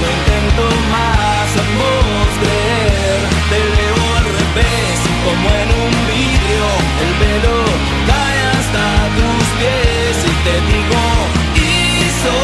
[0.00, 0.64] no intento
[0.94, 3.20] más a vos creer.
[3.50, 6.66] Te leo al revés, como en un vidrio,
[7.04, 7.56] el velo
[8.08, 8.84] cae hasta
[9.16, 11.02] tus pies y te digo,
[11.68, 12.36] hizo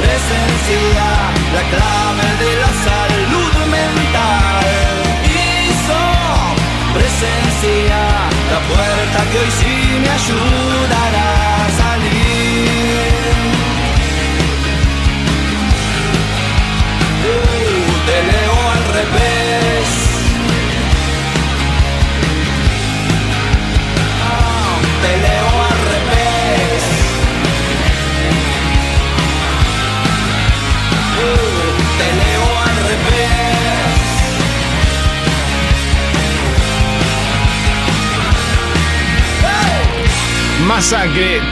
[0.00, 1.08] presencia,
[1.56, 4.66] la clave de la salud mental.
[5.38, 6.00] Hizo
[6.96, 8.00] presencia,
[8.52, 10.63] la puerta que hoy sí me ayudará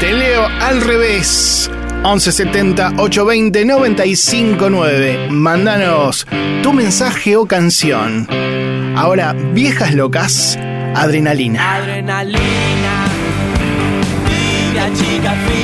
[0.01, 1.71] te leo al revés.
[2.05, 5.29] 1170 820 959.
[5.31, 6.27] Mándanos
[6.63, 8.27] tu mensaje o canción.
[8.97, 10.59] Ahora, viejas locas,
[10.95, 11.77] adrenalina.
[11.77, 13.07] Adrenalina,
[14.27, 15.62] tibia chica fina.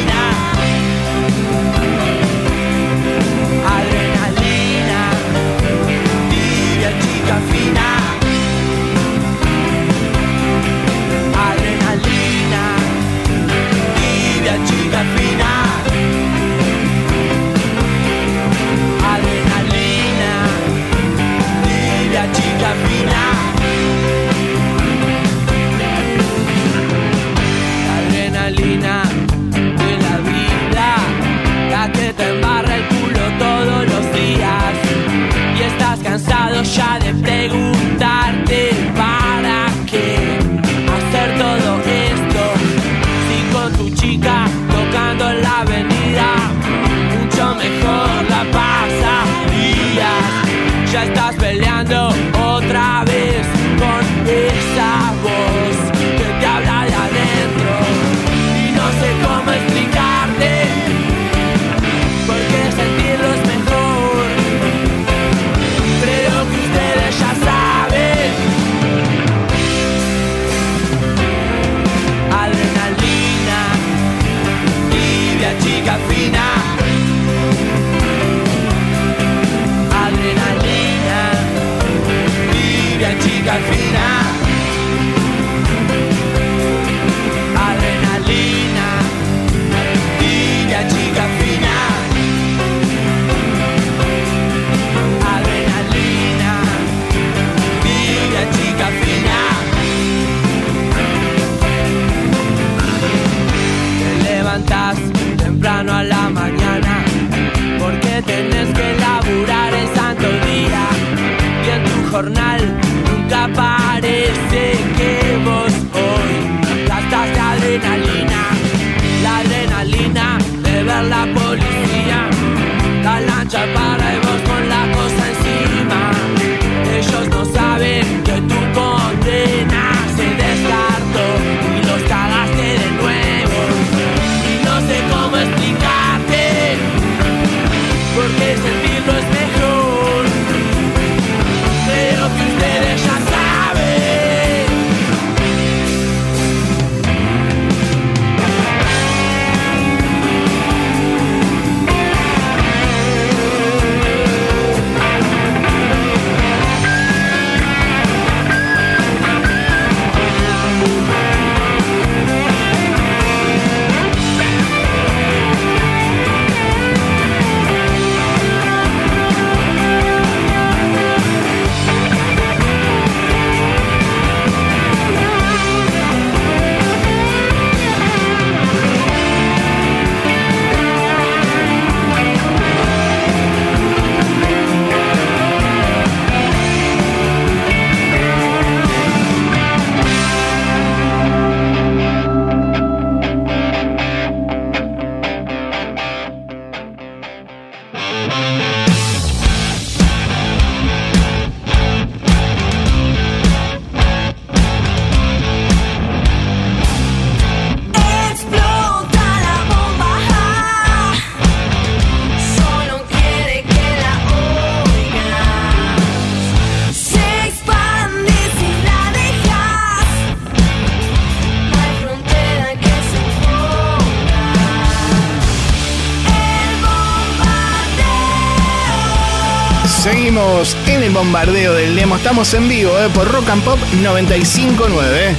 [230.49, 232.17] En el bombardeo del demo.
[232.17, 235.37] Estamos en vivo eh, por Rock and Pop 959.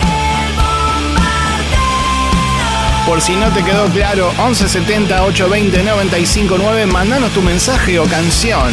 [3.07, 8.71] Por si no te quedó claro, 1170 820 959, mandanos tu mensaje o canción.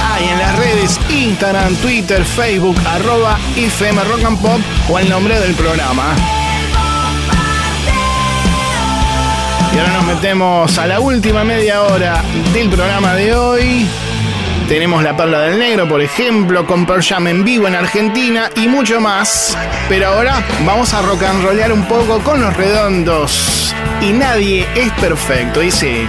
[0.00, 5.08] Ah, y en las redes Instagram, Twitter, Facebook, arroba IFM Rock and Pop o el
[5.08, 6.14] nombre del programa.
[9.74, 12.22] Y ahora nos metemos a la última media hora
[12.52, 13.88] del programa de hoy.
[14.68, 18.68] Tenemos La Perla del Negro, por ejemplo, con Pearl Jam en vivo en Argentina y
[18.68, 19.58] mucho más.
[19.88, 23.74] Pero ahora vamos a rock and rollear un poco con los redondos.
[24.00, 26.06] Y nadie es perfecto, dice.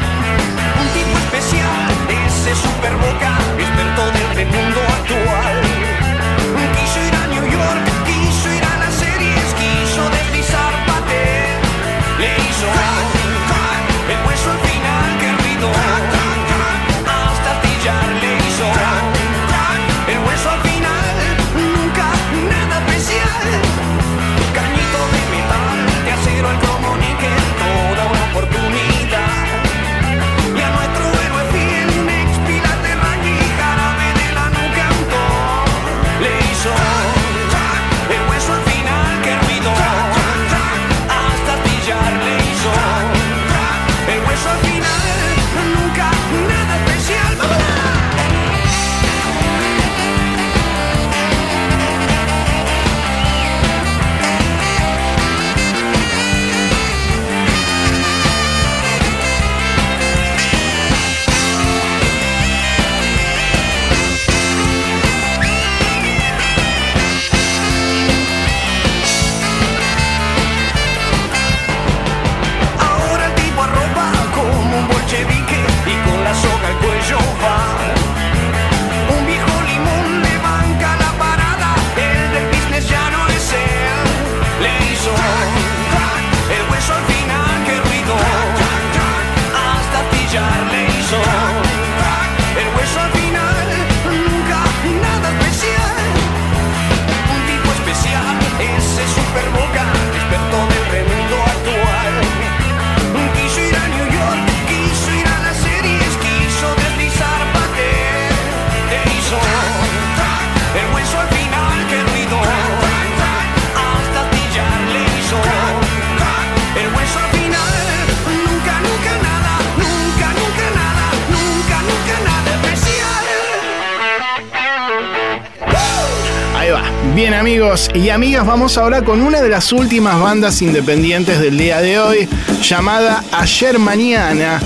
[127.15, 131.79] Bien amigos y amigas, vamos ahora con una de las últimas bandas independientes del día
[131.79, 132.27] de hoy,
[132.61, 134.59] llamada Ayer Mañana,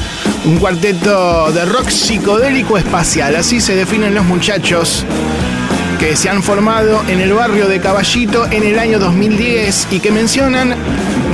[0.46, 5.06] un cuarteto de rock psicodélico espacial, así se definen los muchachos
[6.00, 10.10] que se han formado en el barrio de Caballito en el año 2010 y que
[10.12, 10.74] mencionan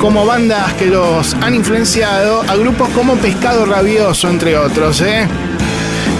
[0.01, 4.99] como bandas que los han influenciado a grupos como Pescado Rabioso, entre otros.
[4.99, 5.25] ¿eh?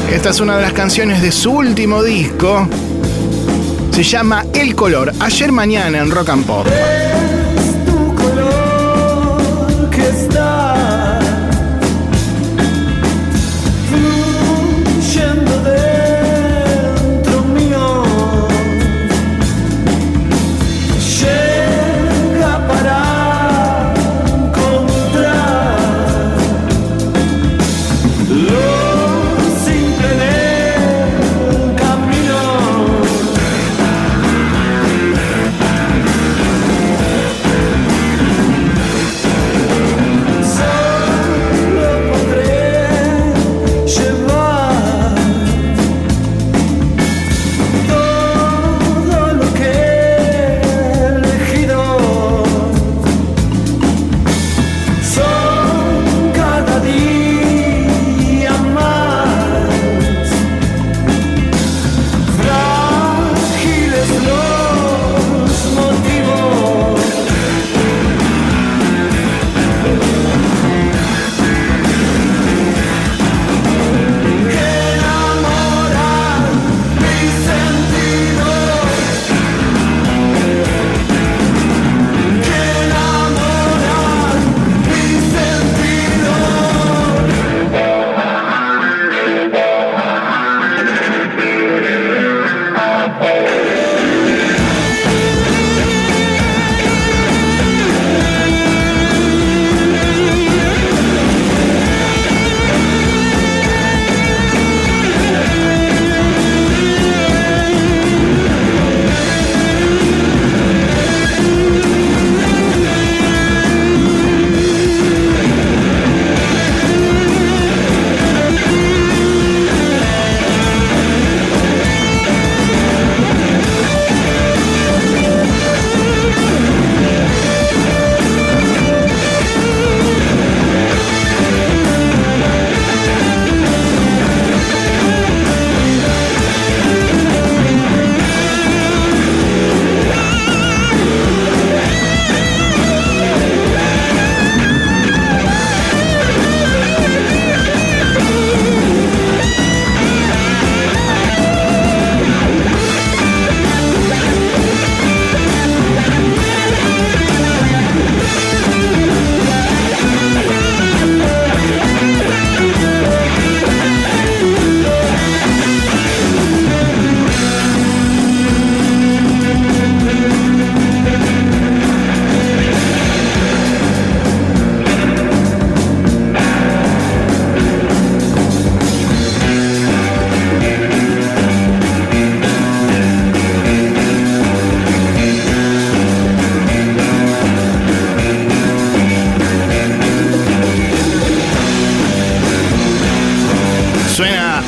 [0.09, 2.69] Esta es una de las canciones de su último disco.
[3.95, 5.13] Se llama El Color.
[5.21, 6.67] Ayer mañana en Rock and Pop.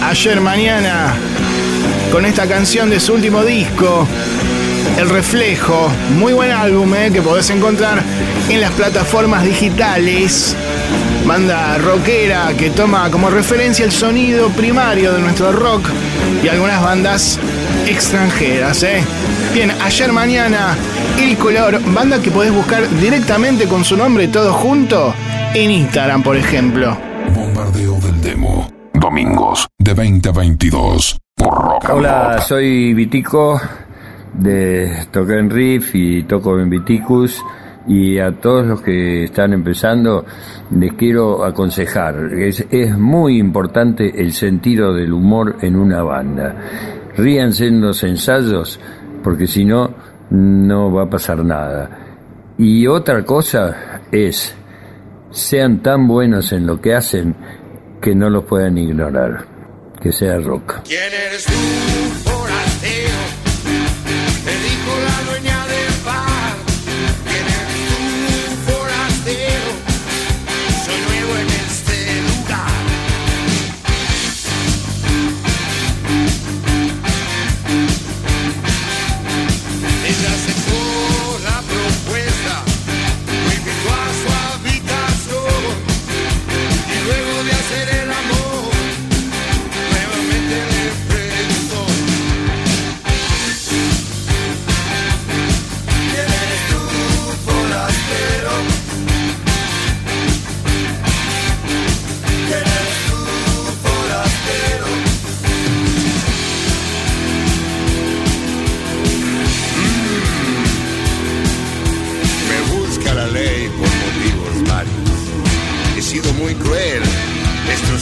[0.08, 1.14] Ayer mañana
[2.14, 4.08] con esta canción de su último disco,
[4.98, 5.92] El Reflejo.
[6.18, 8.02] Muy buen álbum eh, que podés encontrar
[8.50, 10.56] en las plataformas digitales.
[11.26, 15.90] Banda rockera que toma como referencia el sonido primario de nuestro rock
[16.42, 17.38] y algunas bandas
[17.86, 18.84] extranjeras.
[18.84, 19.04] ¿eh?
[19.54, 20.78] Bien, ayer mañana,
[21.20, 25.14] El Color, banda que podés buscar directamente con su nombre todo junto
[25.54, 27.07] en Instagram, por ejemplo.
[29.88, 32.46] De 20 a 22 por Rock and Hola, Pop.
[32.46, 33.62] soy Vitico
[34.34, 37.42] de Tocar en Riff y toco en Viticus
[37.88, 40.26] y a todos los que están empezando
[40.72, 46.54] les quiero aconsejar, es, es muy importante el sentido del humor en una banda.
[47.16, 48.82] Ríanse en los ensayos
[49.24, 49.92] porque si no,
[50.32, 51.90] no va a pasar nada.
[52.58, 54.54] Y otra cosa es,
[55.32, 57.38] sean tan buenos en lo que hacen
[58.02, 59.57] que no los puedan ignorar.
[60.08, 60.84] Que sea rock.
[60.86, 61.46] ¿Quién eres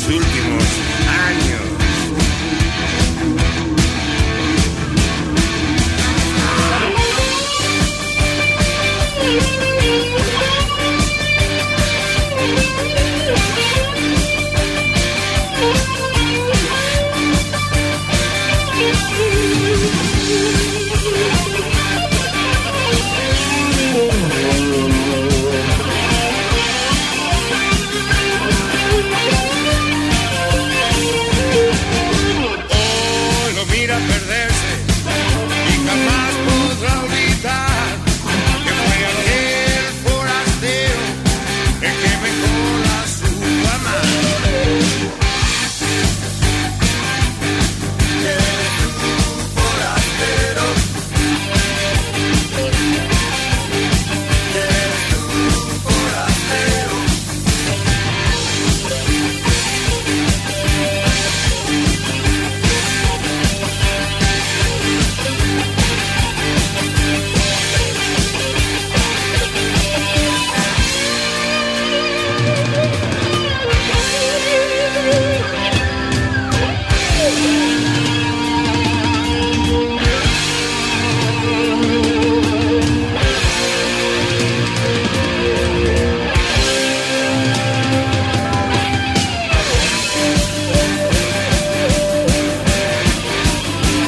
[0.07, 0.44] estos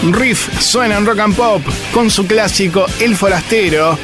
[0.03, 1.61] Riff suena en rock and pop
[1.94, 3.98] con su clásico El Forastero.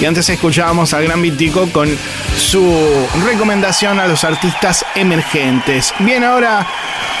[0.00, 1.88] Y antes escuchábamos al Gran Vitico con
[2.36, 5.92] su recomendación a los artistas emergentes.
[5.98, 6.66] Bien, ahora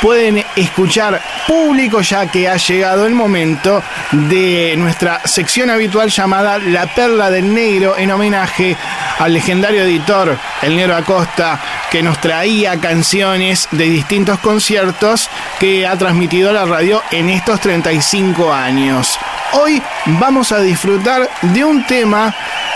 [0.00, 3.82] pueden escuchar público ya que ha llegado el momento
[4.12, 8.76] de nuestra sección habitual llamada La Perla del Negro en homenaje
[9.18, 11.60] al legendario editor El Negro Acosta
[11.90, 18.52] que nos traía canciones de distintos conciertos que ha transmitido la radio en estos 35
[18.52, 19.18] años.
[19.52, 22.34] Hoy vamos a disfrutar de un tema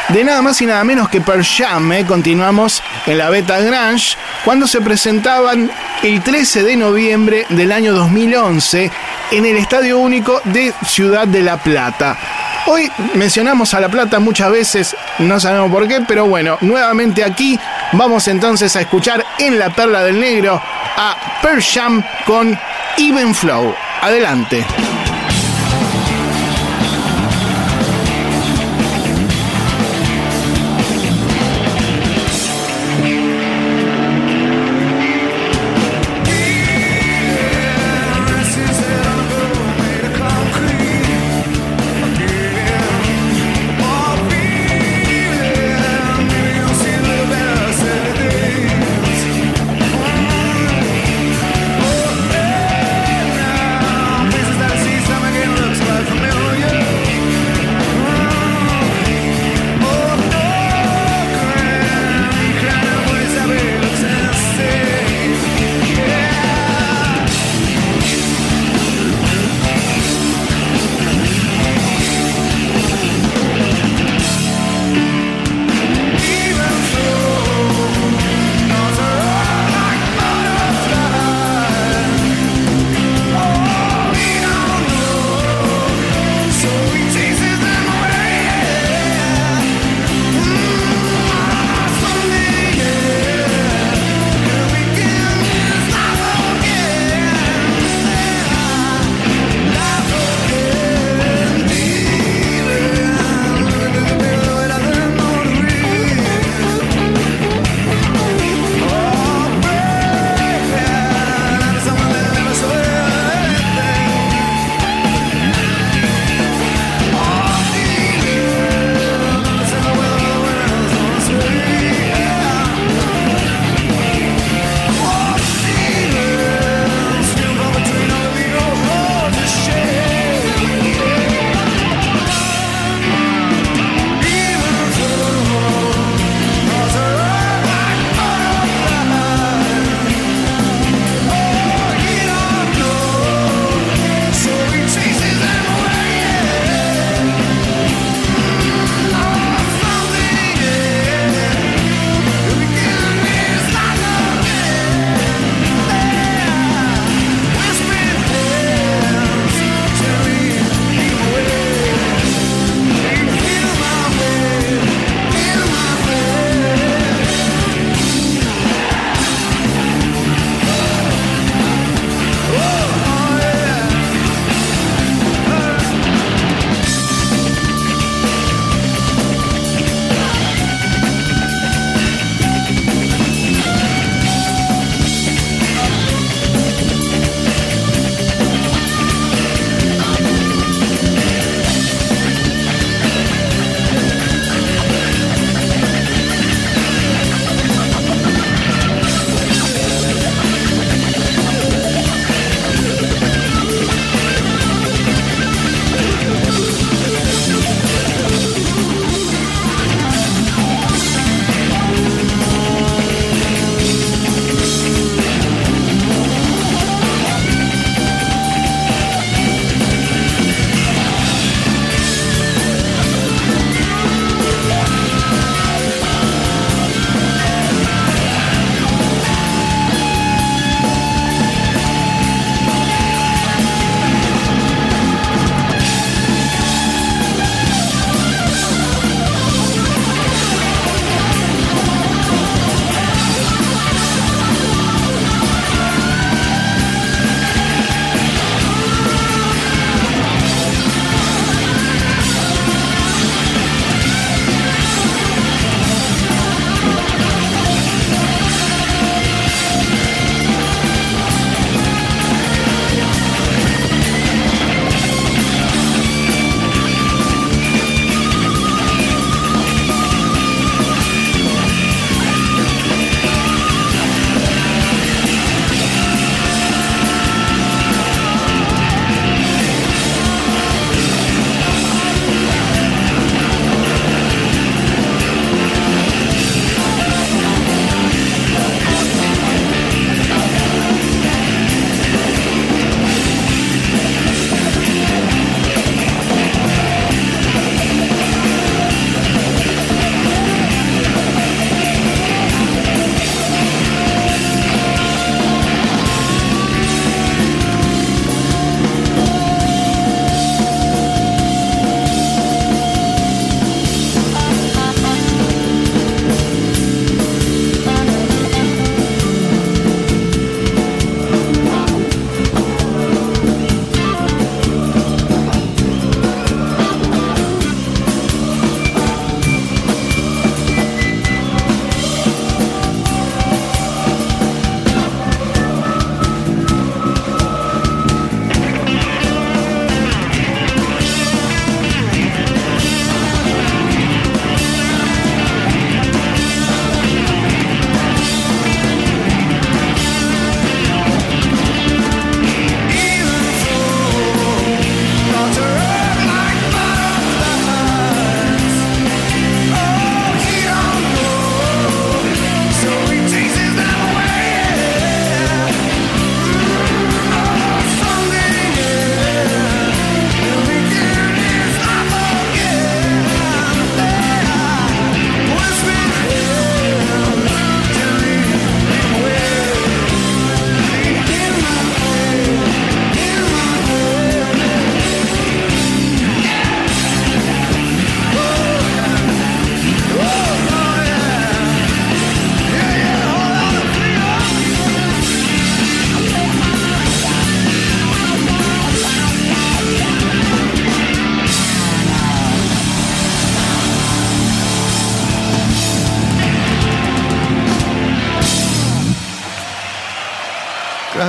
[0.08, 1.92] de nada más y nada menos que Per Jam.
[1.92, 2.04] ¿eh?
[2.04, 5.70] Continuamos en la Beta Grange cuando se presentaban
[6.02, 8.90] el 13 de noviembre del año 2011
[9.30, 12.18] en el Estadio Único de Ciudad de La Plata.
[12.66, 17.58] Hoy mencionamos a La Plata muchas veces, no sabemos por qué, pero bueno, nuevamente aquí
[17.96, 20.60] vamos entonces a escuchar en La Perla del Negro
[20.96, 22.58] a Per Jam con
[22.98, 23.74] Even Flow.
[24.00, 24.64] Adelante.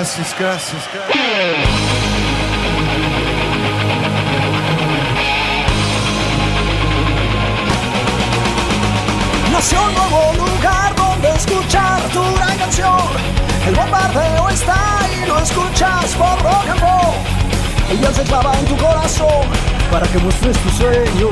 [0.06, 0.86] Gracias, gracias.
[9.52, 13.00] Nació un nuevo lugar donde escuchar tu gran canción.
[13.66, 17.16] El bombardeo está y lo escuchas por rock and roll.
[17.90, 19.50] Ella se clava en tu corazón
[19.92, 21.30] para que muestres tu sueño.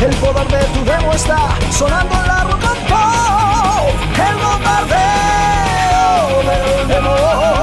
[0.00, 3.88] El poder de tu demo está sonando en la rock and roll.
[4.18, 7.59] El bombardeo del demo.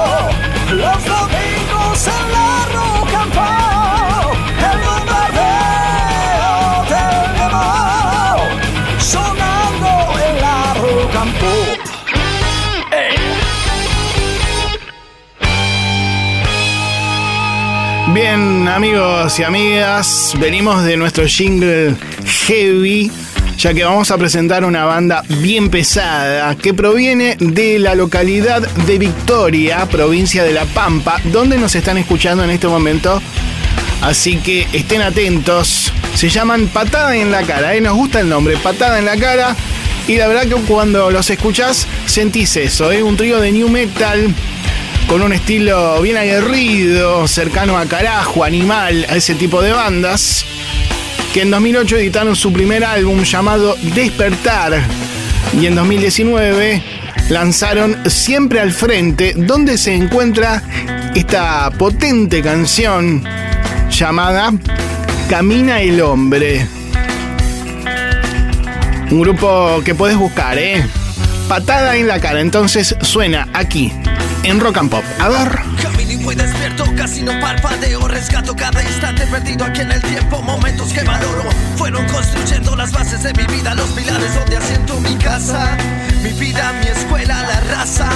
[18.20, 21.94] Bien, amigos y amigas, venimos de nuestro jingle
[22.26, 23.12] heavy,
[23.56, 28.98] ya que vamos a presentar una banda bien pesada que proviene de la localidad de
[28.98, 33.22] Victoria, provincia de La Pampa, donde nos están escuchando en este momento.
[34.02, 35.92] Así que estén atentos.
[36.16, 37.80] Se llaman Patada en la cara, ¿eh?
[37.80, 39.54] nos gusta el nombre, Patada en la cara.
[40.08, 43.00] Y la verdad que cuando los escuchás sentís eso, ¿eh?
[43.00, 44.34] un trío de new metal
[45.08, 50.44] con un estilo bien aguerrido, cercano a carajo, animal, a ese tipo de bandas,
[51.32, 54.82] que en 2008 editaron su primer álbum llamado Despertar
[55.58, 56.82] y en 2019
[57.30, 60.62] lanzaron Siempre al Frente, donde se encuentra
[61.14, 63.24] esta potente canción
[63.90, 64.52] llamada
[65.30, 66.66] Camina el Hombre.
[69.10, 70.84] Un grupo que puedes buscar, ¿eh?
[71.48, 73.90] Patada en la cara, entonces suena aquí,
[74.44, 75.04] en Rock and Pop.
[75.18, 75.60] A ver.
[75.82, 80.92] Camino y despierto, casi no parpadeo Rescato cada instante perdido aquí en el tiempo Momentos
[80.92, 81.44] que valoro.
[81.76, 85.76] Fueron construyendo las bases de mi vida Los pilares donde asiento mi casa.
[86.22, 88.08] Mi vida, mi escuela, la raza.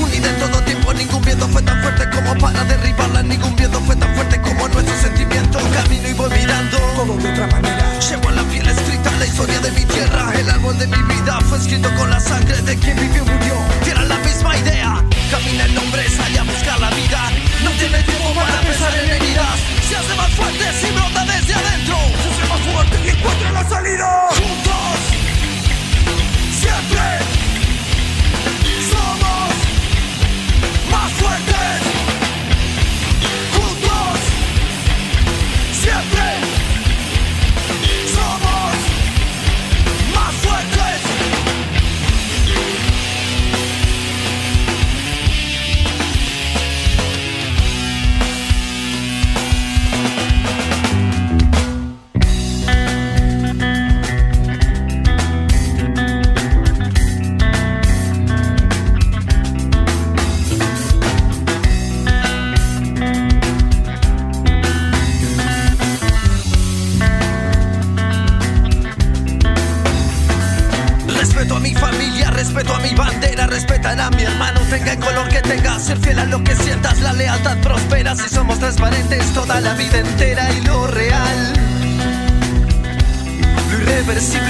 [0.00, 3.96] Unida en todo tiempo Ningún viento fue tan fuerte como para derribarla Ningún viento fue
[3.96, 5.58] tan fuerte como nuestro sentimiento.
[5.72, 8.00] Camino y voy mirando Todo de otra manera.
[8.00, 8.89] Llevo en la piel escrita
[9.20, 10.32] la historia de mi tierra.
[10.34, 13.54] El árbol de mi vida fue escrito con la sangre de quien vivió y murió.
[13.84, 15.04] Tiene la misma idea.
[15.30, 17.20] Camina el hombre, sale a buscar la vida.
[17.62, 19.58] No tiene tiempo para pensar en heridas.
[19.88, 21.96] Se hace más fuerte si brota desde adentro.
[22.22, 24.28] Se hace más fuerte y encuentra la salida.
[24.30, 24.98] Juntos.
[26.60, 27.49] Siempre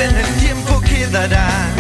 [0.03, 1.80] en el tiempo quedará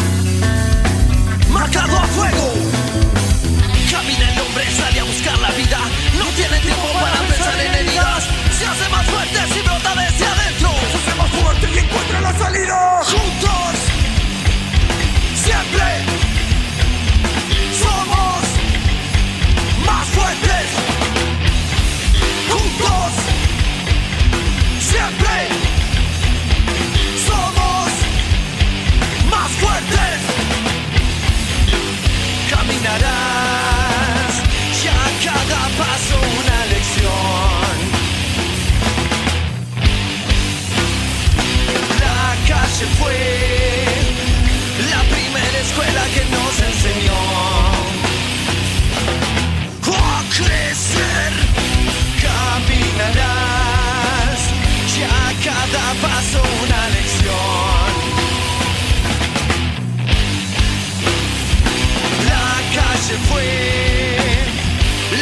[63.30, 64.46] fue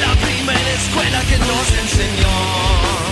[0.01, 3.08] la primera escuela que nos enseñó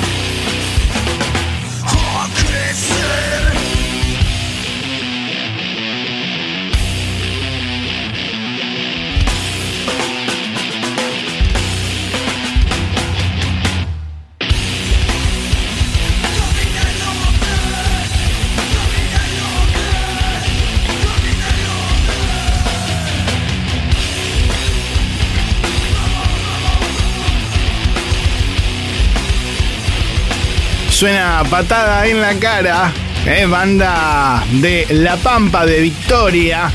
[30.97, 32.91] Suena patada en la cara,
[33.27, 36.71] eh, banda de La Pampa de Victoria,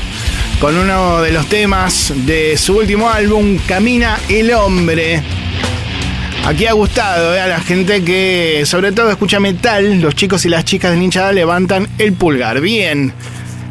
[0.60, 5.20] con uno de los temas de su último álbum, Camina el Hombre.
[6.46, 10.48] Aquí ha gustado eh, a la gente que sobre todo escucha metal, los chicos y
[10.48, 12.60] las chicas de hinchada levantan el pulgar.
[12.60, 13.12] Bien.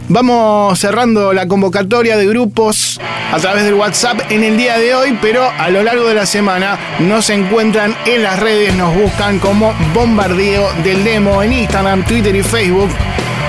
[0.09, 2.99] Vamos cerrando la convocatoria de grupos
[3.31, 6.25] a través del WhatsApp en el día de hoy, pero a lo largo de la
[6.25, 12.35] semana nos encuentran en las redes, nos buscan como Bombardeo del Demo en Instagram, Twitter
[12.35, 12.89] y Facebook,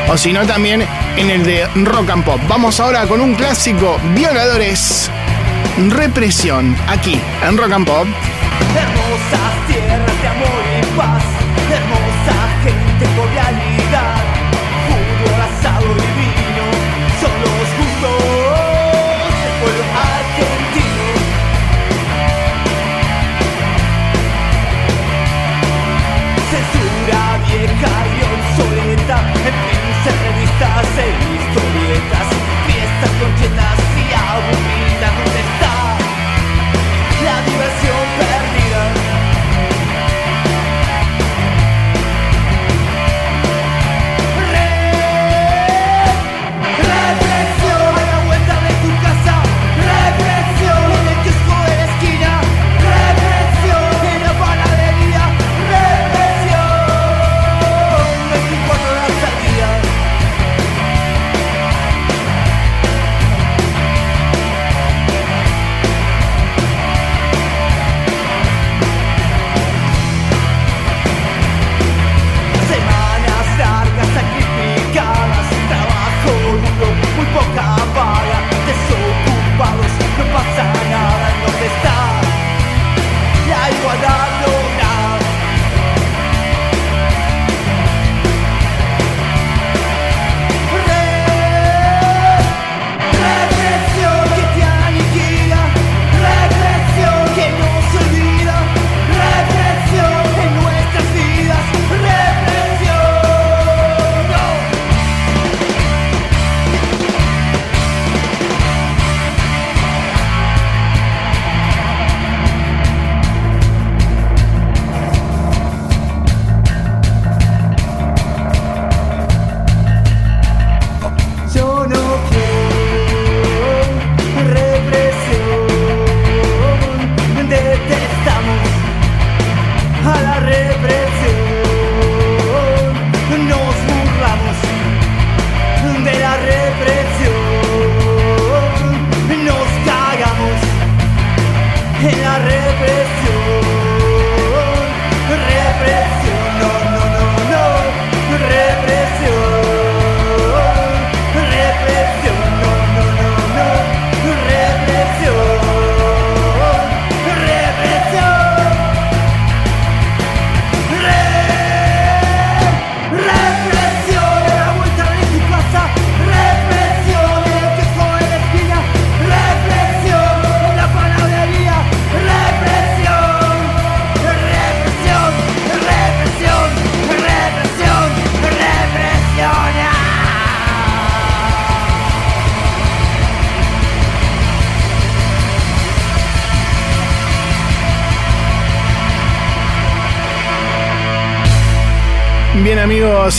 [0.08, 0.86] o si no también
[1.16, 2.40] en el de Rock and Pop.
[2.48, 5.10] Vamos ahora con un clásico, Violadores,
[5.88, 8.06] Represión, aquí en Rock and Pop.
[9.66, 10.61] Tierras de amor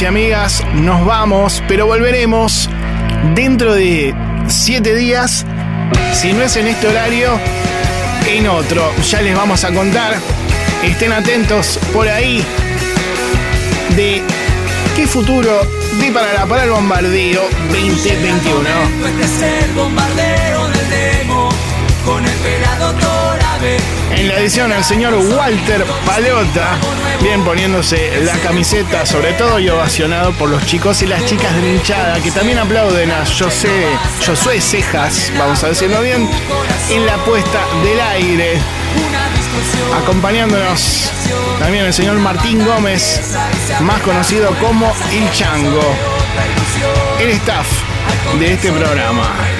[0.05, 2.69] amigas, nos vamos, pero volveremos
[3.35, 4.13] dentro de
[4.47, 5.45] siete días,
[6.13, 7.39] si no es en este horario,
[8.27, 8.91] en otro.
[9.09, 10.15] Ya les vamos a contar,
[10.83, 12.43] estén atentos por ahí
[13.95, 14.21] de
[14.95, 15.61] qué futuro
[15.99, 18.69] deparará para 2021.
[19.21, 21.49] Es el bombardeo del demo
[22.05, 23.32] con el pelado Torabe.
[24.11, 26.77] En la edición el señor Walter Palota,
[27.21, 31.73] bien poniéndose la camiseta, sobre todo y ovacionado por los chicos y las chicas de
[31.73, 33.85] hinchada, que también aplauden a José,
[34.25, 36.29] Josué Cejas, vamos a decirlo bien,
[36.89, 38.59] en la puesta del aire.
[40.03, 41.11] Acompañándonos
[41.59, 43.35] también el señor Martín Gómez,
[43.81, 45.95] más conocido como El Chango,
[47.19, 47.67] el staff
[48.39, 49.52] de este programa.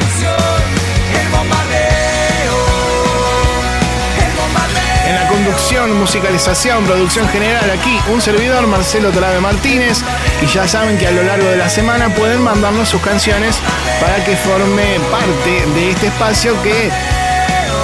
[5.72, 10.02] Musicalización, producción general, aquí un servidor, Marcelo Torave Martínez.
[10.42, 13.56] Y ya saben que a lo largo de la semana pueden mandarnos sus canciones
[14.02, 16.92] para que forme parte de este espacio que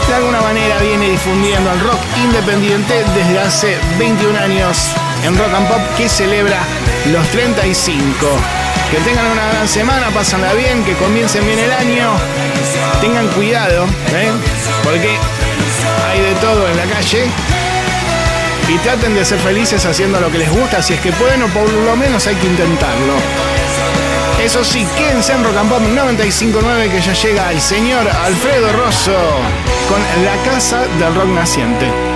[0.07, 4.91] de alguna manera viene difundiendo el rock independiente desde hace 21 años
[5.23, 6.59] en Rock and Pop que celebra
[7.11, 8.27] los 35.
[8.91, 12.11] Que tengan una gran semana, pásenla bien, que comiencen bien el año.
[13.01, 14.31] Tengan cuidado, ¿eh?
[14.83, 15.17] porque
[16.11, 17.29] hay de todo en la calle.
[18.69, 21.47] Y traten de ser felices haciendo lo que les gusta, si es que pueden o
[21.47, 23.13] por lo menos hay que intentarlo.
[24.43, 29.17] Eso sí, quédense en Rock and Pop 959 que ya llega el señor Alfredo Rosso
[29.89, 32.08] con La Casa del Rock Naciente.